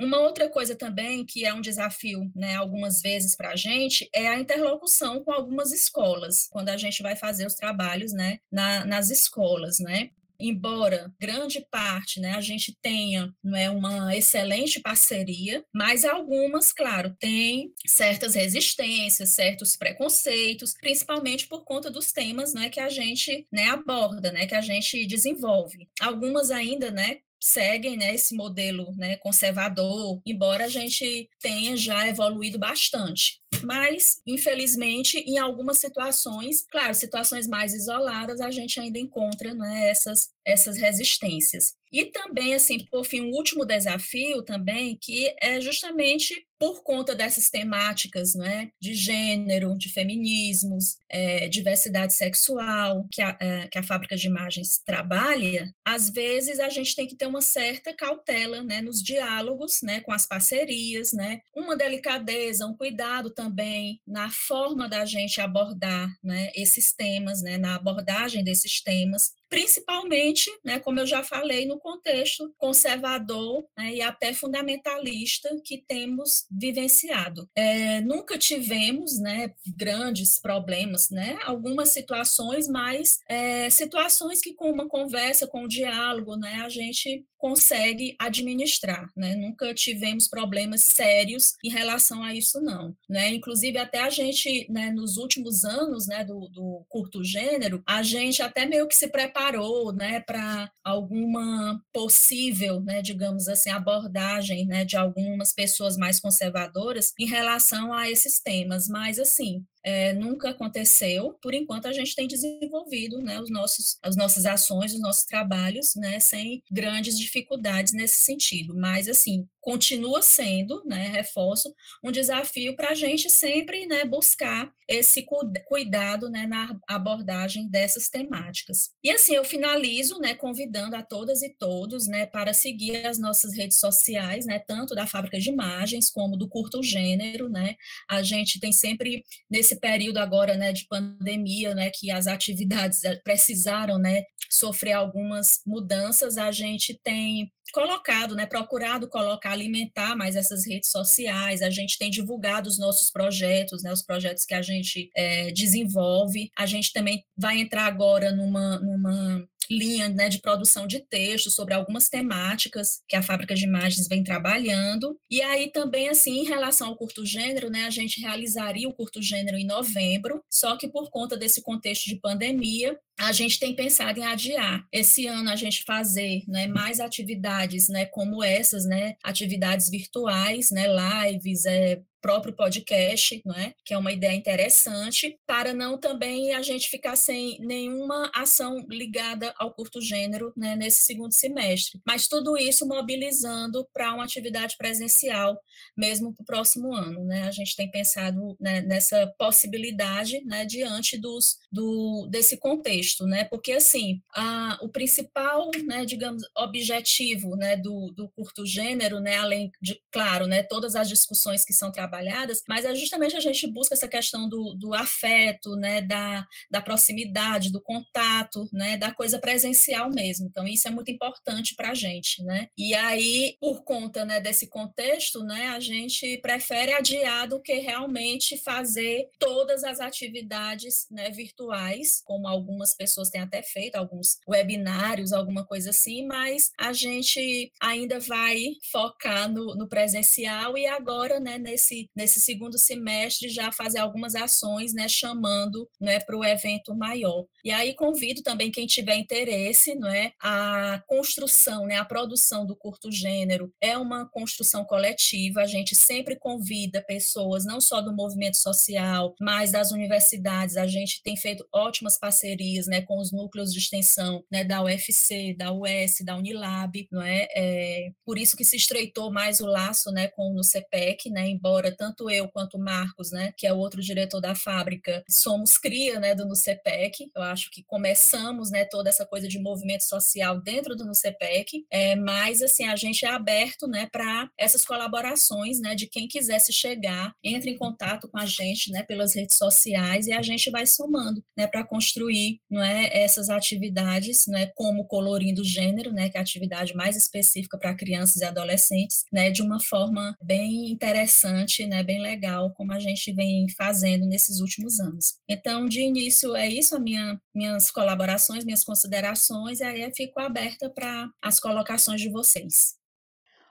[0.00, 4.28] Uma outra coisa também que é um desafio, né, algumas vezes para a gente, é
[4.28, 9.10] a interlocução com algumas escolas, quando a gente vai fazer os trabalhos, né, na, nas
[9.10, 10.10] escolas, né.
[10.40, 17.12] Embora grande parte, né, a gente tenha não é, uma excelente parceria, mas algumas, claro,
[17.18, 23.64] têm certas resistências, certos preconceitos, principalmente por conta dos temas, né, que a gente, né,
[23.70, 25.88] aborda, né, que a gente desenvolve.
[26.00, 32.58] Algumas ainda, né, seguem né, esse modelo né, conservador, embora a gente tenha já evoluído
[32.58, 33.40] bastante.
[33.64, 40.30] Mas, infelizmente, em algumas situações, claro, situações mais isoladas, a gente ainda encontra né, essas,
[40.44, 41.74] essas resistências.
[41.92, 47.50] E também, assim, por fim, um último desafio também, que é justamente por conta dessas
[47.50, 54.16] temáticas né, de gênero, de feminismos, é, diversidade sexual, que a, é, que a fábrica
[54.16, 59.02] de imagens trabalha, às vezes a gente tem que ter uma certa cautela né, nos
[59.02, 65.40] diálogos né, com as parcerias, né, uma delicadeza, um cuidado também na forma da gente
[65.40, 71.66] abordar né, esses temas, né, na abordagem desses temas, principalmente, né, como eu já falei,
[71.66, 77.48] no contexto conservador né, e até fundamentalista que temos vivenciado.
[77.54, 84.88] É, nunca tivemos né, grandes problemas, né, algumas situações, mas é, situações que com uma
[84.88, 89.36] conversa, com um diálogo, né, a gente consegue administrar, né?
[89.36, 93.28] Nunca tivemos problemas sérios em relação a isso, não, né?
[93.28, 98.42] Inclusive, até a gente, né, nos últimos anos, né, do, do curto gênero, a gente
[98.42, 99.08] até meio que se
[99.38, 107.12] preparou, né, para alguma possível, né, digamos assim, abordagem, né, de algumas pessoas mais conservadoras
[107.18, 111.32] em relação a esses temas, mas, assim, é, nunca aconteceu.
[111.40, 115.94] Por enquanto, a gente tem desenvolvido né, os nossos, as nossas ações, os nossos trabalhos,
[115.96, 118.74] né, sem grandes dificuldades nesse sentido.
[118.76, 125.26] Mas, assim, continua sendo, né, reforço, um desafio para a gente sempre né, buscar esse
[125.66, 128.90] cuidado né, na abordagem dessas temáticas.
[129.04, 133.54] E assim, eu finalizo né, convidando a todas e todos né, para seguir as nossas
[133.54, 137.50] redes sociais, né, tanto da Fábrica de Imagens como do Curto Gênero.
[137.50, 137.76] Né,
[138.08, 143.20] a gente tem sempre, nesse período agora, né, de pandemia, né, que as atividades eh,
[143.24, 150.66] precisaram, né, sofrer algumas mudanças, a gente tem colocado, né, procurado colocar, alimentar mais essas
[150.66, 155.10] redes sociais, a gente tem divulgado os nossos projetos, né, os projetos que a gente
[155.16, 161.00] é, desenvolve, a gente também vai entrar agora numa, numa linha né, de produção de
[161.00, 165.18] texto sobre algumas temáticas que a fábrica de imagens vem trabalhando.
[165.30, 169.20] E aí também, assim, em relação ao curto gênero, né, a gente realizaria o curto
[169.20, 174.20] gênero em novembro, só que por conta desse contexto de pandemia, a gente tem pensado
[174.20, 177.57] em adiar esse ano a gente fazer né, mais atividades
[177.88, 183.72] né, como essas, né, atividades virtuais, né, lives, é, próprio podcast, não é?
[183.84, 189.54] que é uma ideia interessante, para não também a gente ficar sem nenhuma ação ligada
[189.58, 192.00] ao curto gênero né, nesse segundo semestre.
[192.06, 195.58] Mas tudo isso mobilizando para uma atividade presencial,
[195.96, 197.24] mesmo para o próximo ano.
[197.24, 197.42] Né?
[197.42, 203.44] A gente tem pensado né, nessa possibilidade né, diante dos, do, desse contexto, né?
[203.44, 209.70] porque assim, a, o principal, né, digamos, objetivo né, do, do curto gênero, né, além
[209.80, 213.66] de, claro, né, todas as discussões que são trabalhadas, trabalhadas, mas é justamente a gente
[213.66, 219.38] busca essa questão do, do afeto, né, da, da proximidade, do contato, né, da coisa
[219.38, 220.46] presencial mesmo.
[220.46, 222.68] Então, isso é muito importante para a gente, né?
[222.76, 228.56] E aí, por conta né, desse contexto, né, a gente prefere adiar do que realmente
[228.56, 235.64] fazer todas as atividades né, virtuais, como algumas pessoas têm até feito, alguns webinários, alguma
[235.66, 241.97] coisa assim, mas a gente ainda vai focar no, no presencial e agora, né, nesse
[242.14, 247.44] nesse, segundo semestre já fazer algumas ações, né, chamando, né, para o evento maior.
[247.64, 252.76] E aí convido também quem tiver interesse, não é, a construção, né, a produção do
[252.76, 255.60] curto gênero é uma construção coletiva.
[255.60, 260.76] A gente sempre convida pessoas, não só do movimento social, mas das universidades.
[260.76, 265.54] A gente tem feito ótimas parcerias, né, com os núcleos de extensão, né, da UFC,
[265.56, 267.46] da US, da Unilab, não é?
[267.54, 271.87] é por isso que se estreitou mais o laço, né, com o CPEC, né, embora
[271.88, 275.78] agora, tanto eu quanto o Marcos, né, que é o outro diretor da fábrica, somos
[275.78, 277.30] cria, né, do NUCEPEC.
[277.34, 282.14] Eu acho que começamos, né, toda essa coisa de movimento social dentro do NUCEPEC, é,
[282.16, 287.32] mas, assim, a gente é aberto, né, para essas colaborações, né, de quem quisesse chegar,
[287.42, 291.42] entre em contato com a gente, né, pelas redes sociais e a gente vai somando,
[291.56, 296.42] né, para construir, não é, essas atividades, né, como colorindo gênero, né, que é a
[296.42, 302.20] atividade mais específica para crianças e adolescentes, né, de uma forma bem interessante né, bem
[302.20, 305.36] legal, como a gente vem fazendo nesses últimos anos.
[305.48, 310.40] Então, de início, é isso, a minha, minhas colaborações, minhas considerações, e aí eu fico
[310.40, 312.98] aberta para as colocações de vocês.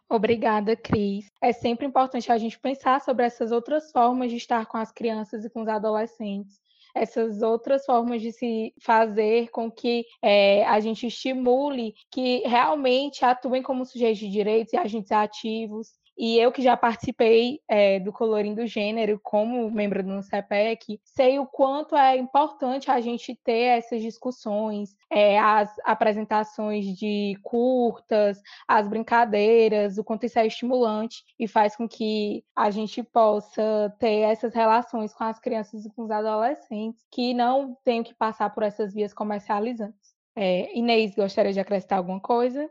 [0.10, 1.26] Obrigada, Cris.
[1.41, 5.43] É sempre importante a gente pensar sobre essas outras formas de estar com as crianças
[5.43, 6.58] e com os adolescentes,
[6.95, 13.62] essas outras formas de se fazer com que é, a gente estimule que realmente atuem
[13.62, 18.65] como sujeitos de direitos e agentes ativos e eu que já participei é, do Colorindo
[18.65, 24.95] Gênero como membro do CEPEC, sei o quanto é importante a gente ter essas discussões,
[25.11, 31.88] é, as apresentações de curtas, as brincadeiras, o quanto isso é estimulante e faz com
[31.88, 37.34] que a gente possa ter essas relações com as crianças e com os adolescentes que
[37.34, 40.15] não tenham que passar por essas vias comercializantes.
[40.36, 42.70] É, Inês, gostaria de acrescentar alguma coisa?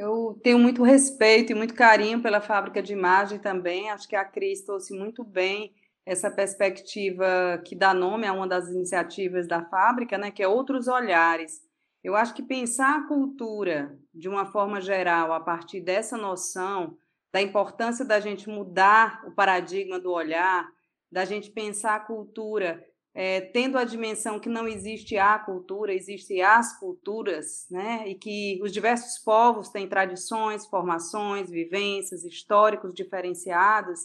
[0.00, 3.90] Eu tenho muito respeito e muito carinho pela fábrica de imagem também.
[3.90, 5.74] Acho que a Cris trouxe muito bem
[6.06, 10.88] essa perspectiva que dá nome a uma das iniciativas da fábrica, né, que é outros
[10.88, 11.60] olhares.
[12.02, 16.96] Eu acho que pensar a cultura de uma forma geral, a partir dessa noção
[17.30, 20.66] da importância da gente mudar o paradigma do olhar,
[21.12, 22.82] da gente pensar a cultura
[23.14, 28.04] é, tendo a dimensão que não existe a cultura, existe as culturas, né?
[28.06, 34.00] E que os diversos povos têm tradições, formações, vivências, históricos diferenciados,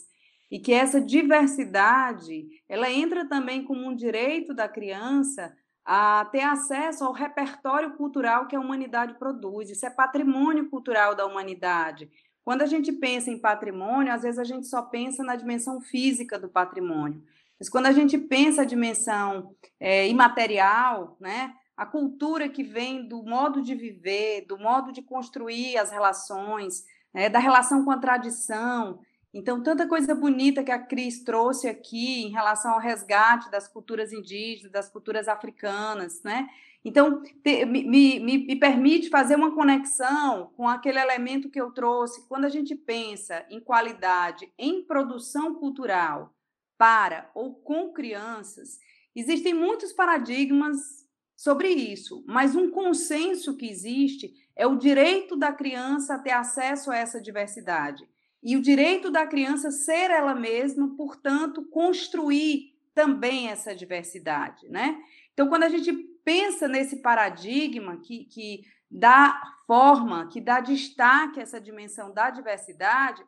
[0.50, 7.04] e que essa diversidade ela entra também como um direito da criança a ter acesso
[7.04, 9.70] ao repertório cultural que a humanidade produz.
[9.70, 12.10] Isso é patrimônio cultural da humanidade.
[12.44, 16.38] Quando a gente pensa em patrimônio, às vezes a gente só pensa na dimensão física
[16.38, 17.22] do patrimônio.
[17.58, 23.22] Mas quando a gente pensa a dimensão é, imaterial, né, a cultura que vem do
[23.22, 29.00] modo de viver, do modo de construir as relações, né, da relação com a tradição.
[29.32, 34.12] Então, tanta coisa bonita que a Cris trouxe aqui em relação ao resgate das culturas
[34.12, 36.48] indígenas, das culturas africanas, né?
[36.84, 42.26] Então, te, me, me, me permite fazer uma conexão com aquele elemento que eu trouxe.
[42.28, 46.32] Quando a gente pensa em qualidade, em produção cultural,
[46.78, 48.78] para ou com crianças,
[49.14, 51.06] existem muitos paradigmas
[51.36, 56.90] sobre isso, mas um consenso que existe é o direito da criança a ter acesso
[56.90, 58.08] a essa diversidade
[58.42, 64.98] e o direito da criança ser ela mesma, portanto, construir também essa diversidade, né?
[65.34, 65.92] Então, quando a gente
[66.24, 73.22] pensa nesse paradigma que, que dá forma, que dá destaque a essa dimensão da diversidade,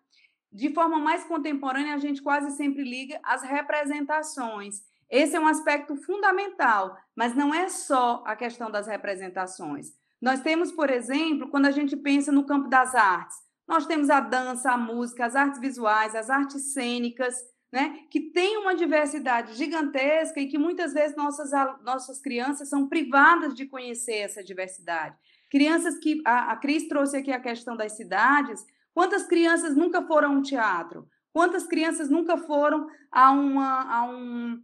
[0.53, 4.83] de forma mais contemporânea, a gente quase sempre liga as representações.
[5.11, 9.93] Esse é um aspecto fundamental, mas não é só a questão das representações.
[10.21, 13.37] Nós temos, por exemplo, quando a gente pensa no campo das artes,
[13.67, 17.35] nós temos a dança, a música, as artes visuais, as artes cênicas,
[17.71, 21.51] né, que tem uma diversidade gigantesca e que muitas vezes nossas,
[21.85, 25.15] nossas crianças são privadas de conhecer essa diversidade.
[25.51, 26.21] Crianças que.
[26.25, 28.65] A, a Cris trouxe aqui a questão das cidades.
[28.99, 31.09] Quantas crianças nunca foram a um teatro?
[31.33, 34.61] Quantas crianças nunca foram a, uma, a um,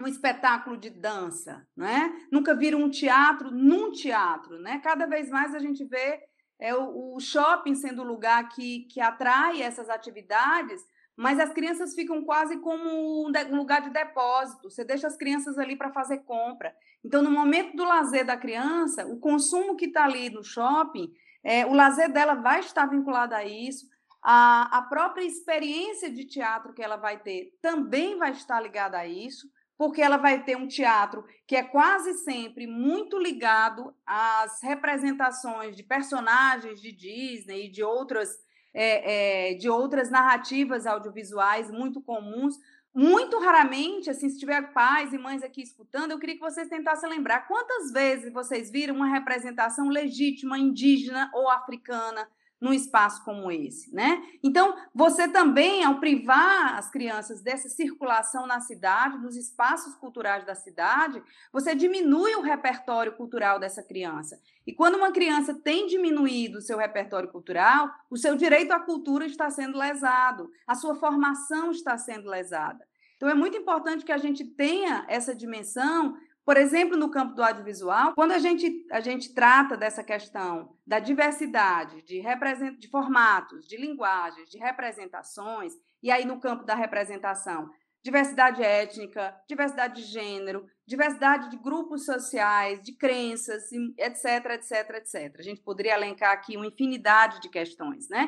[0.00, 1.64] um espetáculo de dança?
[1.76, 2.26] Né?
[2.28, 4.58] Nunca viram um teatro num teatro?
[4.58, 4.80] Né?
[4.82, 6.18] Cada vez mais a gente vê
[6.58, 10.84] é, o, o shopping sendo o lugar que, que atrai essas atividades
[11.20, 14.70] mas as crianças ficam quase como um lugar de depósito.
[14.70, 16.72] Você deixa as crianças ali para fazer compra.
[17.04, 21.12] Então, no momento do lazer da criança, o consumo que está ali no shopping,
[21.48, 23.86] é, o lazer dela vai estar vinculado a isso.
[24.22, 29.06] A, a própria experiência de teatro que ela vai ter também vai estar ligada a
[29.06, 35.74] isso, porque ela vai ter um teatro que é quase sempre muito ligado às representações
[35.74, 38.28] de personagens de Disney e de outras
[38.74, 42.56] é, é, de outras narrativas audiovisuais muito comuns.
[43.00, 47.08] Muito raramente, assim, se tiver pais e mães aqui escutando, eu queria que vocês tentassem
[47.08, 52.28] lembrar quantas vezes vocês viram uma representação legítima indígena ou africana
[52.60, 54.20] num espaço como esse, né?
[54.42, 60.56] Então, você também, ao privar as crianças dessa circulação na cidade, dos espaços culturais da
[60.56, 61.22] cidade,
[61.52, 64.40] você diminui o repertório cultural dessa criança.
[64.66, 69.24] E quando uma criança tem diminuído o seu repertório cultural, o seu direito à cultura
[69.24, 72.87] está sendo lesado, a sua formação está sendo lesada.
[73.18, 76.16] Então, é muito importante que a gente tenha essa dimensão
[76.48, 80.98] por exemplo, no campo do audiovisual, quando a gente, a gente trata dessa questão da
[80.98, 82.78] diversidade de, represent...
[82.78, 87.68] de formatos, de linguagens, de representações, e aí no campo da representação,
[88.02, 95.36] diversidade étnica, diversidade de gênero, diversidade de grupos sociais, de crenças, etc, etc, etc.
[95.38, 98.26] A gente poderia elencar aqui uma infinidade de questões, né?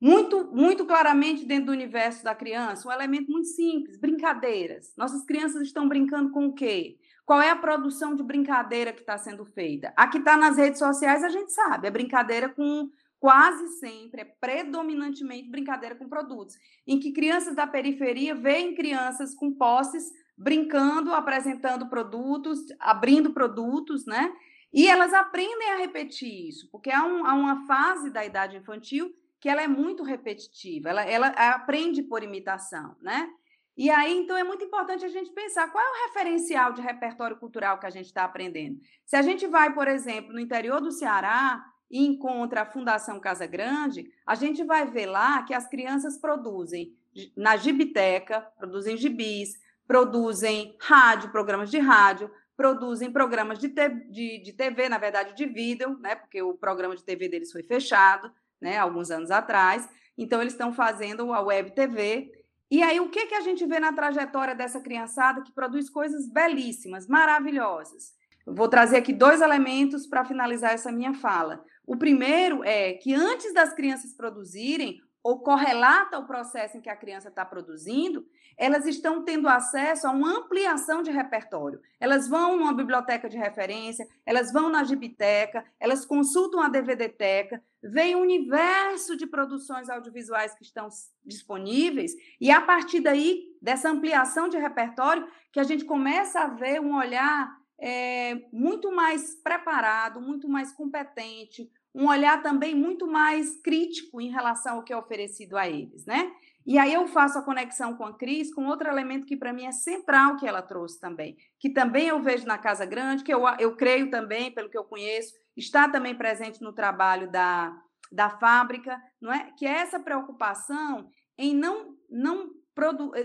[0.00, 4.94] Muito, muito claramente dentro do universo da criança, um elemento muito simples, brincadeiras.
[4.96, 6.96] Nossas crianças estão brincando com o quê?
[7.26, 9.92] Qual é a produção de brincadeira que está sendo feita?
[9.94, 12.88] A que está nas redes sociais, a gente sabe, é brincadeira com
[13.20, 19.52] quase sempre, é predominantemente brincadeira com produtos, em que crianças da periferia veem crianças com
[19.52, 24.32] posses brincando, apresentando produtos, abrindo produtos, né?
[24.72, 29.12] E elas aprendem a repetir isso, porque há, um, há uma fase da idade infantil
[29.40, 33.28] que ela é muito repetitiva, ela, ela aprende por imitação, né?
[33.76, 37.38] E aí, então, é muito importante a gente pensar qual é o referencial de repertório
[37.38, 38.78] cultural que a gente está aprendendo.
[39.06, 43.46] Se a gente vai, por exemplo, no interior do Ceará e encontra a Fundação Casa
[43.46, 46.94] Grande, a gente vai ver lá que as crianças produzem
[47.34, 54.52] na gibiteca, produzem gibis, produzem rádio, programas de rádio, produzem programas de, te, de, de
[54.52, 56.14] TV, na verdade, de vídeo, né?
[56.14, 58.30] Porque o programa de TV deles foi fechado,
[58.60, 58.78] né?
[58.78, 59.88] Alguns anos atrás.
[60.16, 62.30] Então, eles estão fazendo a web TV
[62.70, 66.30] e aí, o que, que a gente vê na trajetória dessa criançada que produz coisas
[66.30, 68.12] belíssimas, maravilhosas?
[68.46, 71.64] Vou trazer aqui dois elementos para finalizar essa minha fala.
[71.84, 76.96] O primeiro é que antes das crianças produzirem, ou correlata ao processo em que a
[76.96, 78.24] criança está produzindo,
[78.60, 81.80] elas estão tendo acesso a uma ampliação de repertório.
[81.98, 88.14] Elas vão numa biblioteca de referência, elas vão na gibiteca, elas consultam a DVDteca, veem
[88.14, 90.88] um universo de produções audiovisuais que estão
[91.24, 96.82] disponíveis, e a partir daí, dessa ampliação de repertório, que a gente começa a ver
[96.82, 104.20] um olhar é, muito mais preparado, muito mais competente, um olhar também muito mais crítico
[104.20, 106.30] em relação ao que é oferecido a eles, né?
[106.70, 109.66] E aí eu faço a conexão com a Cris com outro elemento que para mim
[109.66, 113.42] é central que ela trouxe também, que também eu vejo na Casa Grande, que eu,
[113.58, 117.76] eu creio também, pelo que eu conheço, está também presente no trabalho da,
[118.12, 119.50] da fábrica, não é?
[119.58, 122.52] Que é essa preocupação em não, não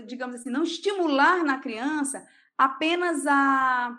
[0.08, 2.26] digamos assim, não estimular na criança
[2.58, 3.96] apenas a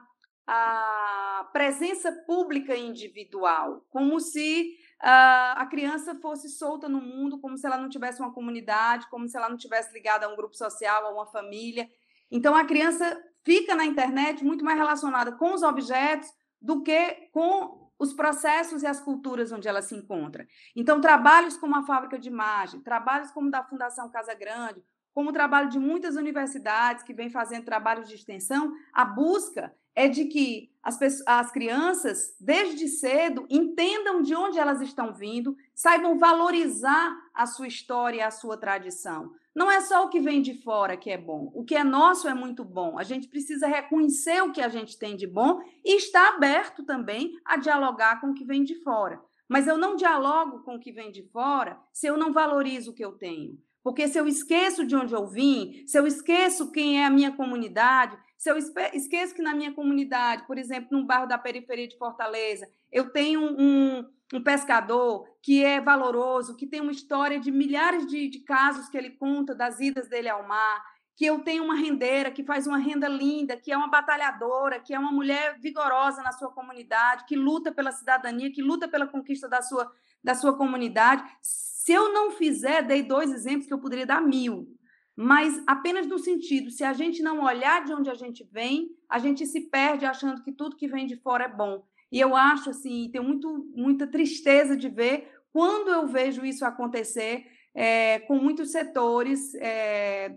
[0.49, 7.77] a presença pública individual, como se a criança fosse solta no mundo, como se ela
[7.77, 11.13] não tivesse uma comunidade, como se ela não tivesse ligada a um grupo social, a
[11.13, 11.89] uma família.
[12.31, 16.29] Então, a criança fica na internet muito mais relacionada com os objetos
[16.61, 20.47] do que com os processos e as culturas onde ela se encontra.
[20.75, 24.83] Então, trabalhos como a Fábrica de Imagem, trabalhos como da Fundação Casa Grande,
[25.13, 30.07] como o trabalho de muitas universidades que vêm fazendo trabalhos de extensão, a busca é
[30.07, 36.19] de que as, pessoas, as crianças, desde cedo, entendam de onde elas estão vindo, saibam
[36.19, 39.31] valorizar a sua história a sua tradição.
[39.55, 42.27] Não é só o que vem de fora que é bom, o que é nosso
[42.27, 42.99] é muito bom.
[42.99, 47.31] A gente precisa reconhecer o que a gente tem de bom e estar aberto também
[47.43, 49.19] a dialogar com o que vem de fora.
[49.49, 52.93] Mas eu não dialogo com o que vem de fora se eu não valorizo o
[52.93, 53.57] que eu tenho.
[53.83, 57.31] Porque se eu esqueço de onde eu vim, se eu esqueço quem é a minha
[57.31, 58.57] comunidade, se eu
[58.93, 63.41] esqueço que na minha comunidade, por exemplo, num bairro da periferia de Fortaleza, eu tenho
[63.41, 68.89] um, um pescador que é valoroso, que tem uma história de milhares de, de casos
[68.89, 70.83] que ele conta das idas dele ao mar,
[71.15, 74.93] que eu tenho uma rendeira que faz uma renda linda, que é uma batalhadora, que
[74.93, 79.49] é uma mulher vigorosa na sua comunidade, que luta pela cidadania, que luta pela conquista
[79.49, 79.91] da sua,
[80.23, 81.23] da sua comunidade.
[81.41, 84.77] Se eu não fizer, dei dois exemplos que eu poderia dar mil,
[85.19, 89.17] mas apenas no sentido, se a gente não olhar de onde a gente vem, a
[89.17, 91.83] gente se perde achando que tudo que vem de fora é bbom.
[92.11, 97.47] E eu acho assim, tenho muito, muita tristeza de ver quando eu vejo isso acontecer
[97.73, 100.35] é, com muitos setores é,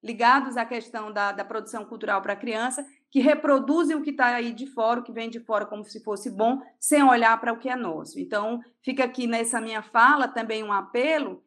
[0.00, 4.26] ligados à questão da, da produção cultural para a criança, que reproduzem o que está
[4.36, 7.52] aí de fora, o que vem de fora como se fosse bom, sem olhar para
[7.52, 8.20] o que é nosso.
[8.20, 11.42] Então, fica aqui nessa minha fala também um apelo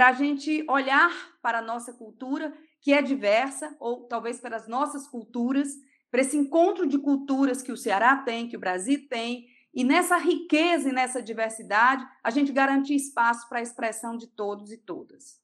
[0.00, 4.66] para a gente olhar para a nossa cultura, que é diversa, ou talvez para as
[4.66, 5.68] nossas culturas,
[6.10, 10.16] para esse encontro de culturas que o Ceará tem, que o Brasil tem, e nessa
[10.16, 15.38] riqueza e nessa diversidade, a gente garantir espaço para a expressão de todos e todas.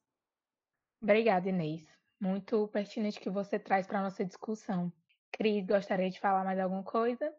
[1.02, 1.84] Obrigada, Inês.
[2.18, 4.90] Muito pertinente que você traz para a nossa discussão.
[5.32, 7.30] Cris, gostaria de falar mais alguma coisa?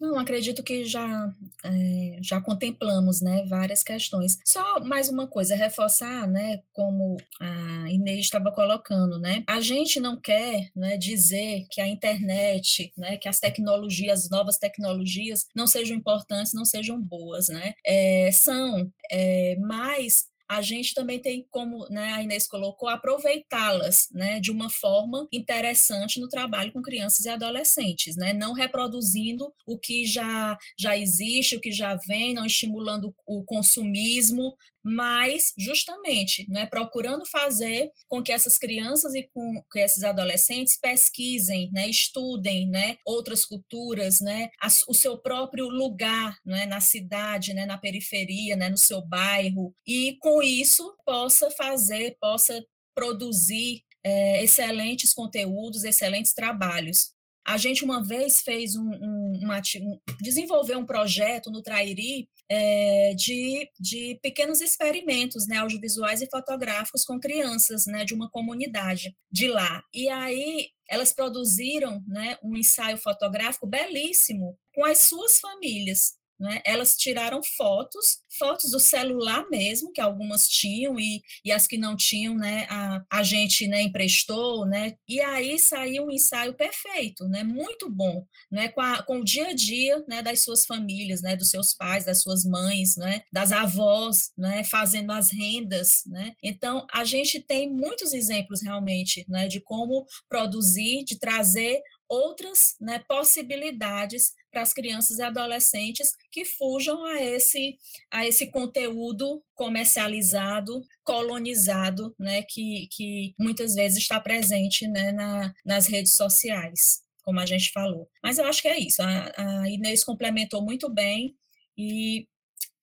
[0.00, 1.32] Não, acredito que já,
[1.64, 4.38] é, já contemplamos né, várias questões.
[4.44, 10.20] Só mais uma coisa, reforçar, né, como a Inês estava colocando, né, a gente não
[10.20, 15.96] quer né, dizer que a internet, né, que as tecnologias, as novas tecnologias, não sejam
[15.96, 17.48] importantes, não sejam boas.
[17.48, 17.74] Né?
[17.84, 24.40] É, são, é, mas a gente também tem como, né, a Inês colocou, aproveitá-las, né,
[24.40, 30.06] de uma forma interessante no trabalho com crianças e adolescentes, né, não reproduzindo o que
[30.06, 34.54] já já existe, o que já vem, não estimulando o consumismo,
[34.84, 41.70] mas justamente né, procurando fazer com que essas crianças e com que esses adolescentes pesquisem,
[41.72, 44.50] né, estudem né, outras culturas, né,
[44.86, 50.16] o seu próprio lugar né, na cidade, né, na periferia, né, no seu bairro, e
[50.20, 52.62] com isso possa fazer, possa
[52.94, 57.13] produzir é, excelentes conteúdos, excelentes trabalhos.
[57.46, 63.14] A gente uma vez fez um, um, uma, um desenvolveu um projeto no Trairi é,
[63.14, 69.48] de, de pequenos experimentos né, audiovisuais e fotográficos com crianças né, de uma comunidade de
[69.48, 69.82] lá.
[69.92, 76.14] E aí elas produziram né, um ensaio fotográfico belíssimo com as suas famílias.
[76.38, 76.60] Né?
[76.64, 81.96] Elas tiraram fotos, fotos do celular mesmo, que algumas tinham e, e as que não
[81.96, 84.94] tinham, né, a, a gente né, emprestou, né?
[85.08, 87.44] E aí saiu um ensaio perfeito, né?
[87.44, 88.68] Muito bom, né?
[88.68, 92.04] Com, a, com o dia a dia, né, das suas famílias, né, dos seus pais,
[92.04, 96.34] das suas mães, né, das avós, né, fazendo as rendas, né?
[96.42, 103.02] Então a gente tem muitos exemplos realmente, né, de como produzir, de trazer outras né,
[103.08, 107.76] possibilidades para as crianças e adolescentes que fujam a esse,
[108.10, 115.88] a esse conteúdo comercializado, colonizado, né, que, que muitas vezes está presente né, na, nas
[115.88, 118.08] redes sociais, como a gente falou.
[118.22, 121.36] Mas eu acho que é isso, a, a Inês complementou muito bem
[121.76, 122.28] e,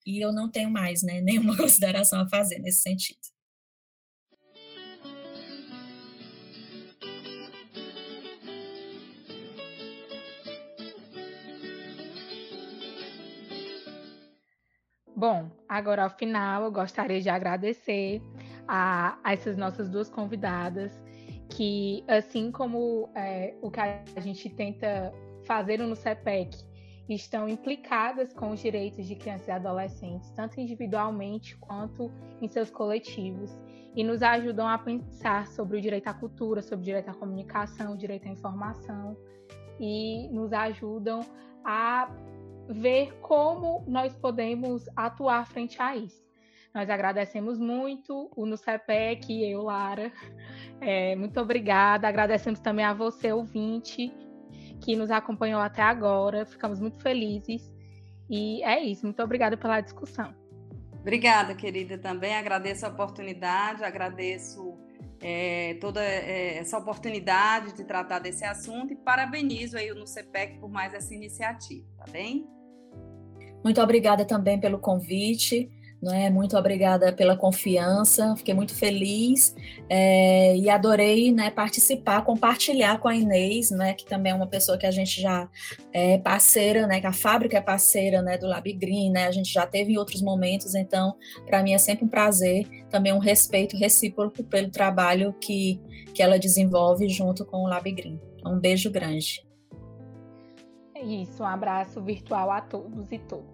[0.06, 3.32] e eu não tenho mais né, nenhuma consideração a fazer nesse sentido.
[15.22, 18.24] Bom, agora ao final eu gostaria de agradecer
[18.68, 21.00] a, a essas nossas duas convidadas,
[21.48, 25.14] que assim como é, o que a gente tenta
[25.46, 26.58] fazer no CEPEC,
[27.08, 32.12] estão implicadas com os direitos de crianças e adolescentes, tanto individualmente quanto
[32.42, 33.56] em seus coletivos,
[33.96, 37.94] e nos ajudam a pensar sobre o direito à cultura, sobre o direito à comunicação,
[37.94, 39.16] o direito à informação,
[39.80, 41.20] e nos ajudam
[41.64, 42.10] a
[42.74, 46.22] ver como nós podemos atuar frente a isso.
[46.74, 50.12] Nós agradecemos muito o NUCEPEC e eu, Lara.
[50.80, 52.08] É, muito obrigada.
[52.08, 54.12] Agradecemos também a você, ouvinte,
[54.80, 56.46] que nos acompanhou até agora.
[56.46, 57.72] Ficamos muito felizes.
[58.30, 59.06] E é isso.
[59.06, 60.34] Muito obrigada pela discussão.
[61.02, 62.36] Obrigada, querida, também.
[62.36, 64.78] Agradeço a oportunidade, agradeço
[65.20, 70.70] é, toda é, essa oportunidade de tratar desse assunto e parabenizo aí o CPEC por
[70.70, 72.48] mais essa iniciativa, tá bem?
[73.64, 75.70] Muito obrigada também pelo convite.
[76.02, 76.32] Né?
[76.32, 79.56] Muito obrigada pela confiança, fiquei muito feliz
[79.88, 84.80] é, e adorei né, participar, compartilhar com a Inês, né, que também é uma pessoa
[84.80, 85.48] que a gente já
[85.94, 89.54] é parceira, né, que a fábrica é parceira né, do Lab Green, né, a gente
[89.54, 93.78] já teve em outros momentos, então para mim é sempre um prazer, também um respeito
[93.78, 95.80] recíproco pelo trabalho que,
[96.16, 98.20] que ela desenvolve junto com o Lab Green.
[98.44, 99.46] Um beijo grande.
[100.96, 103.51] É isso, um abraço virtual a todos e todas.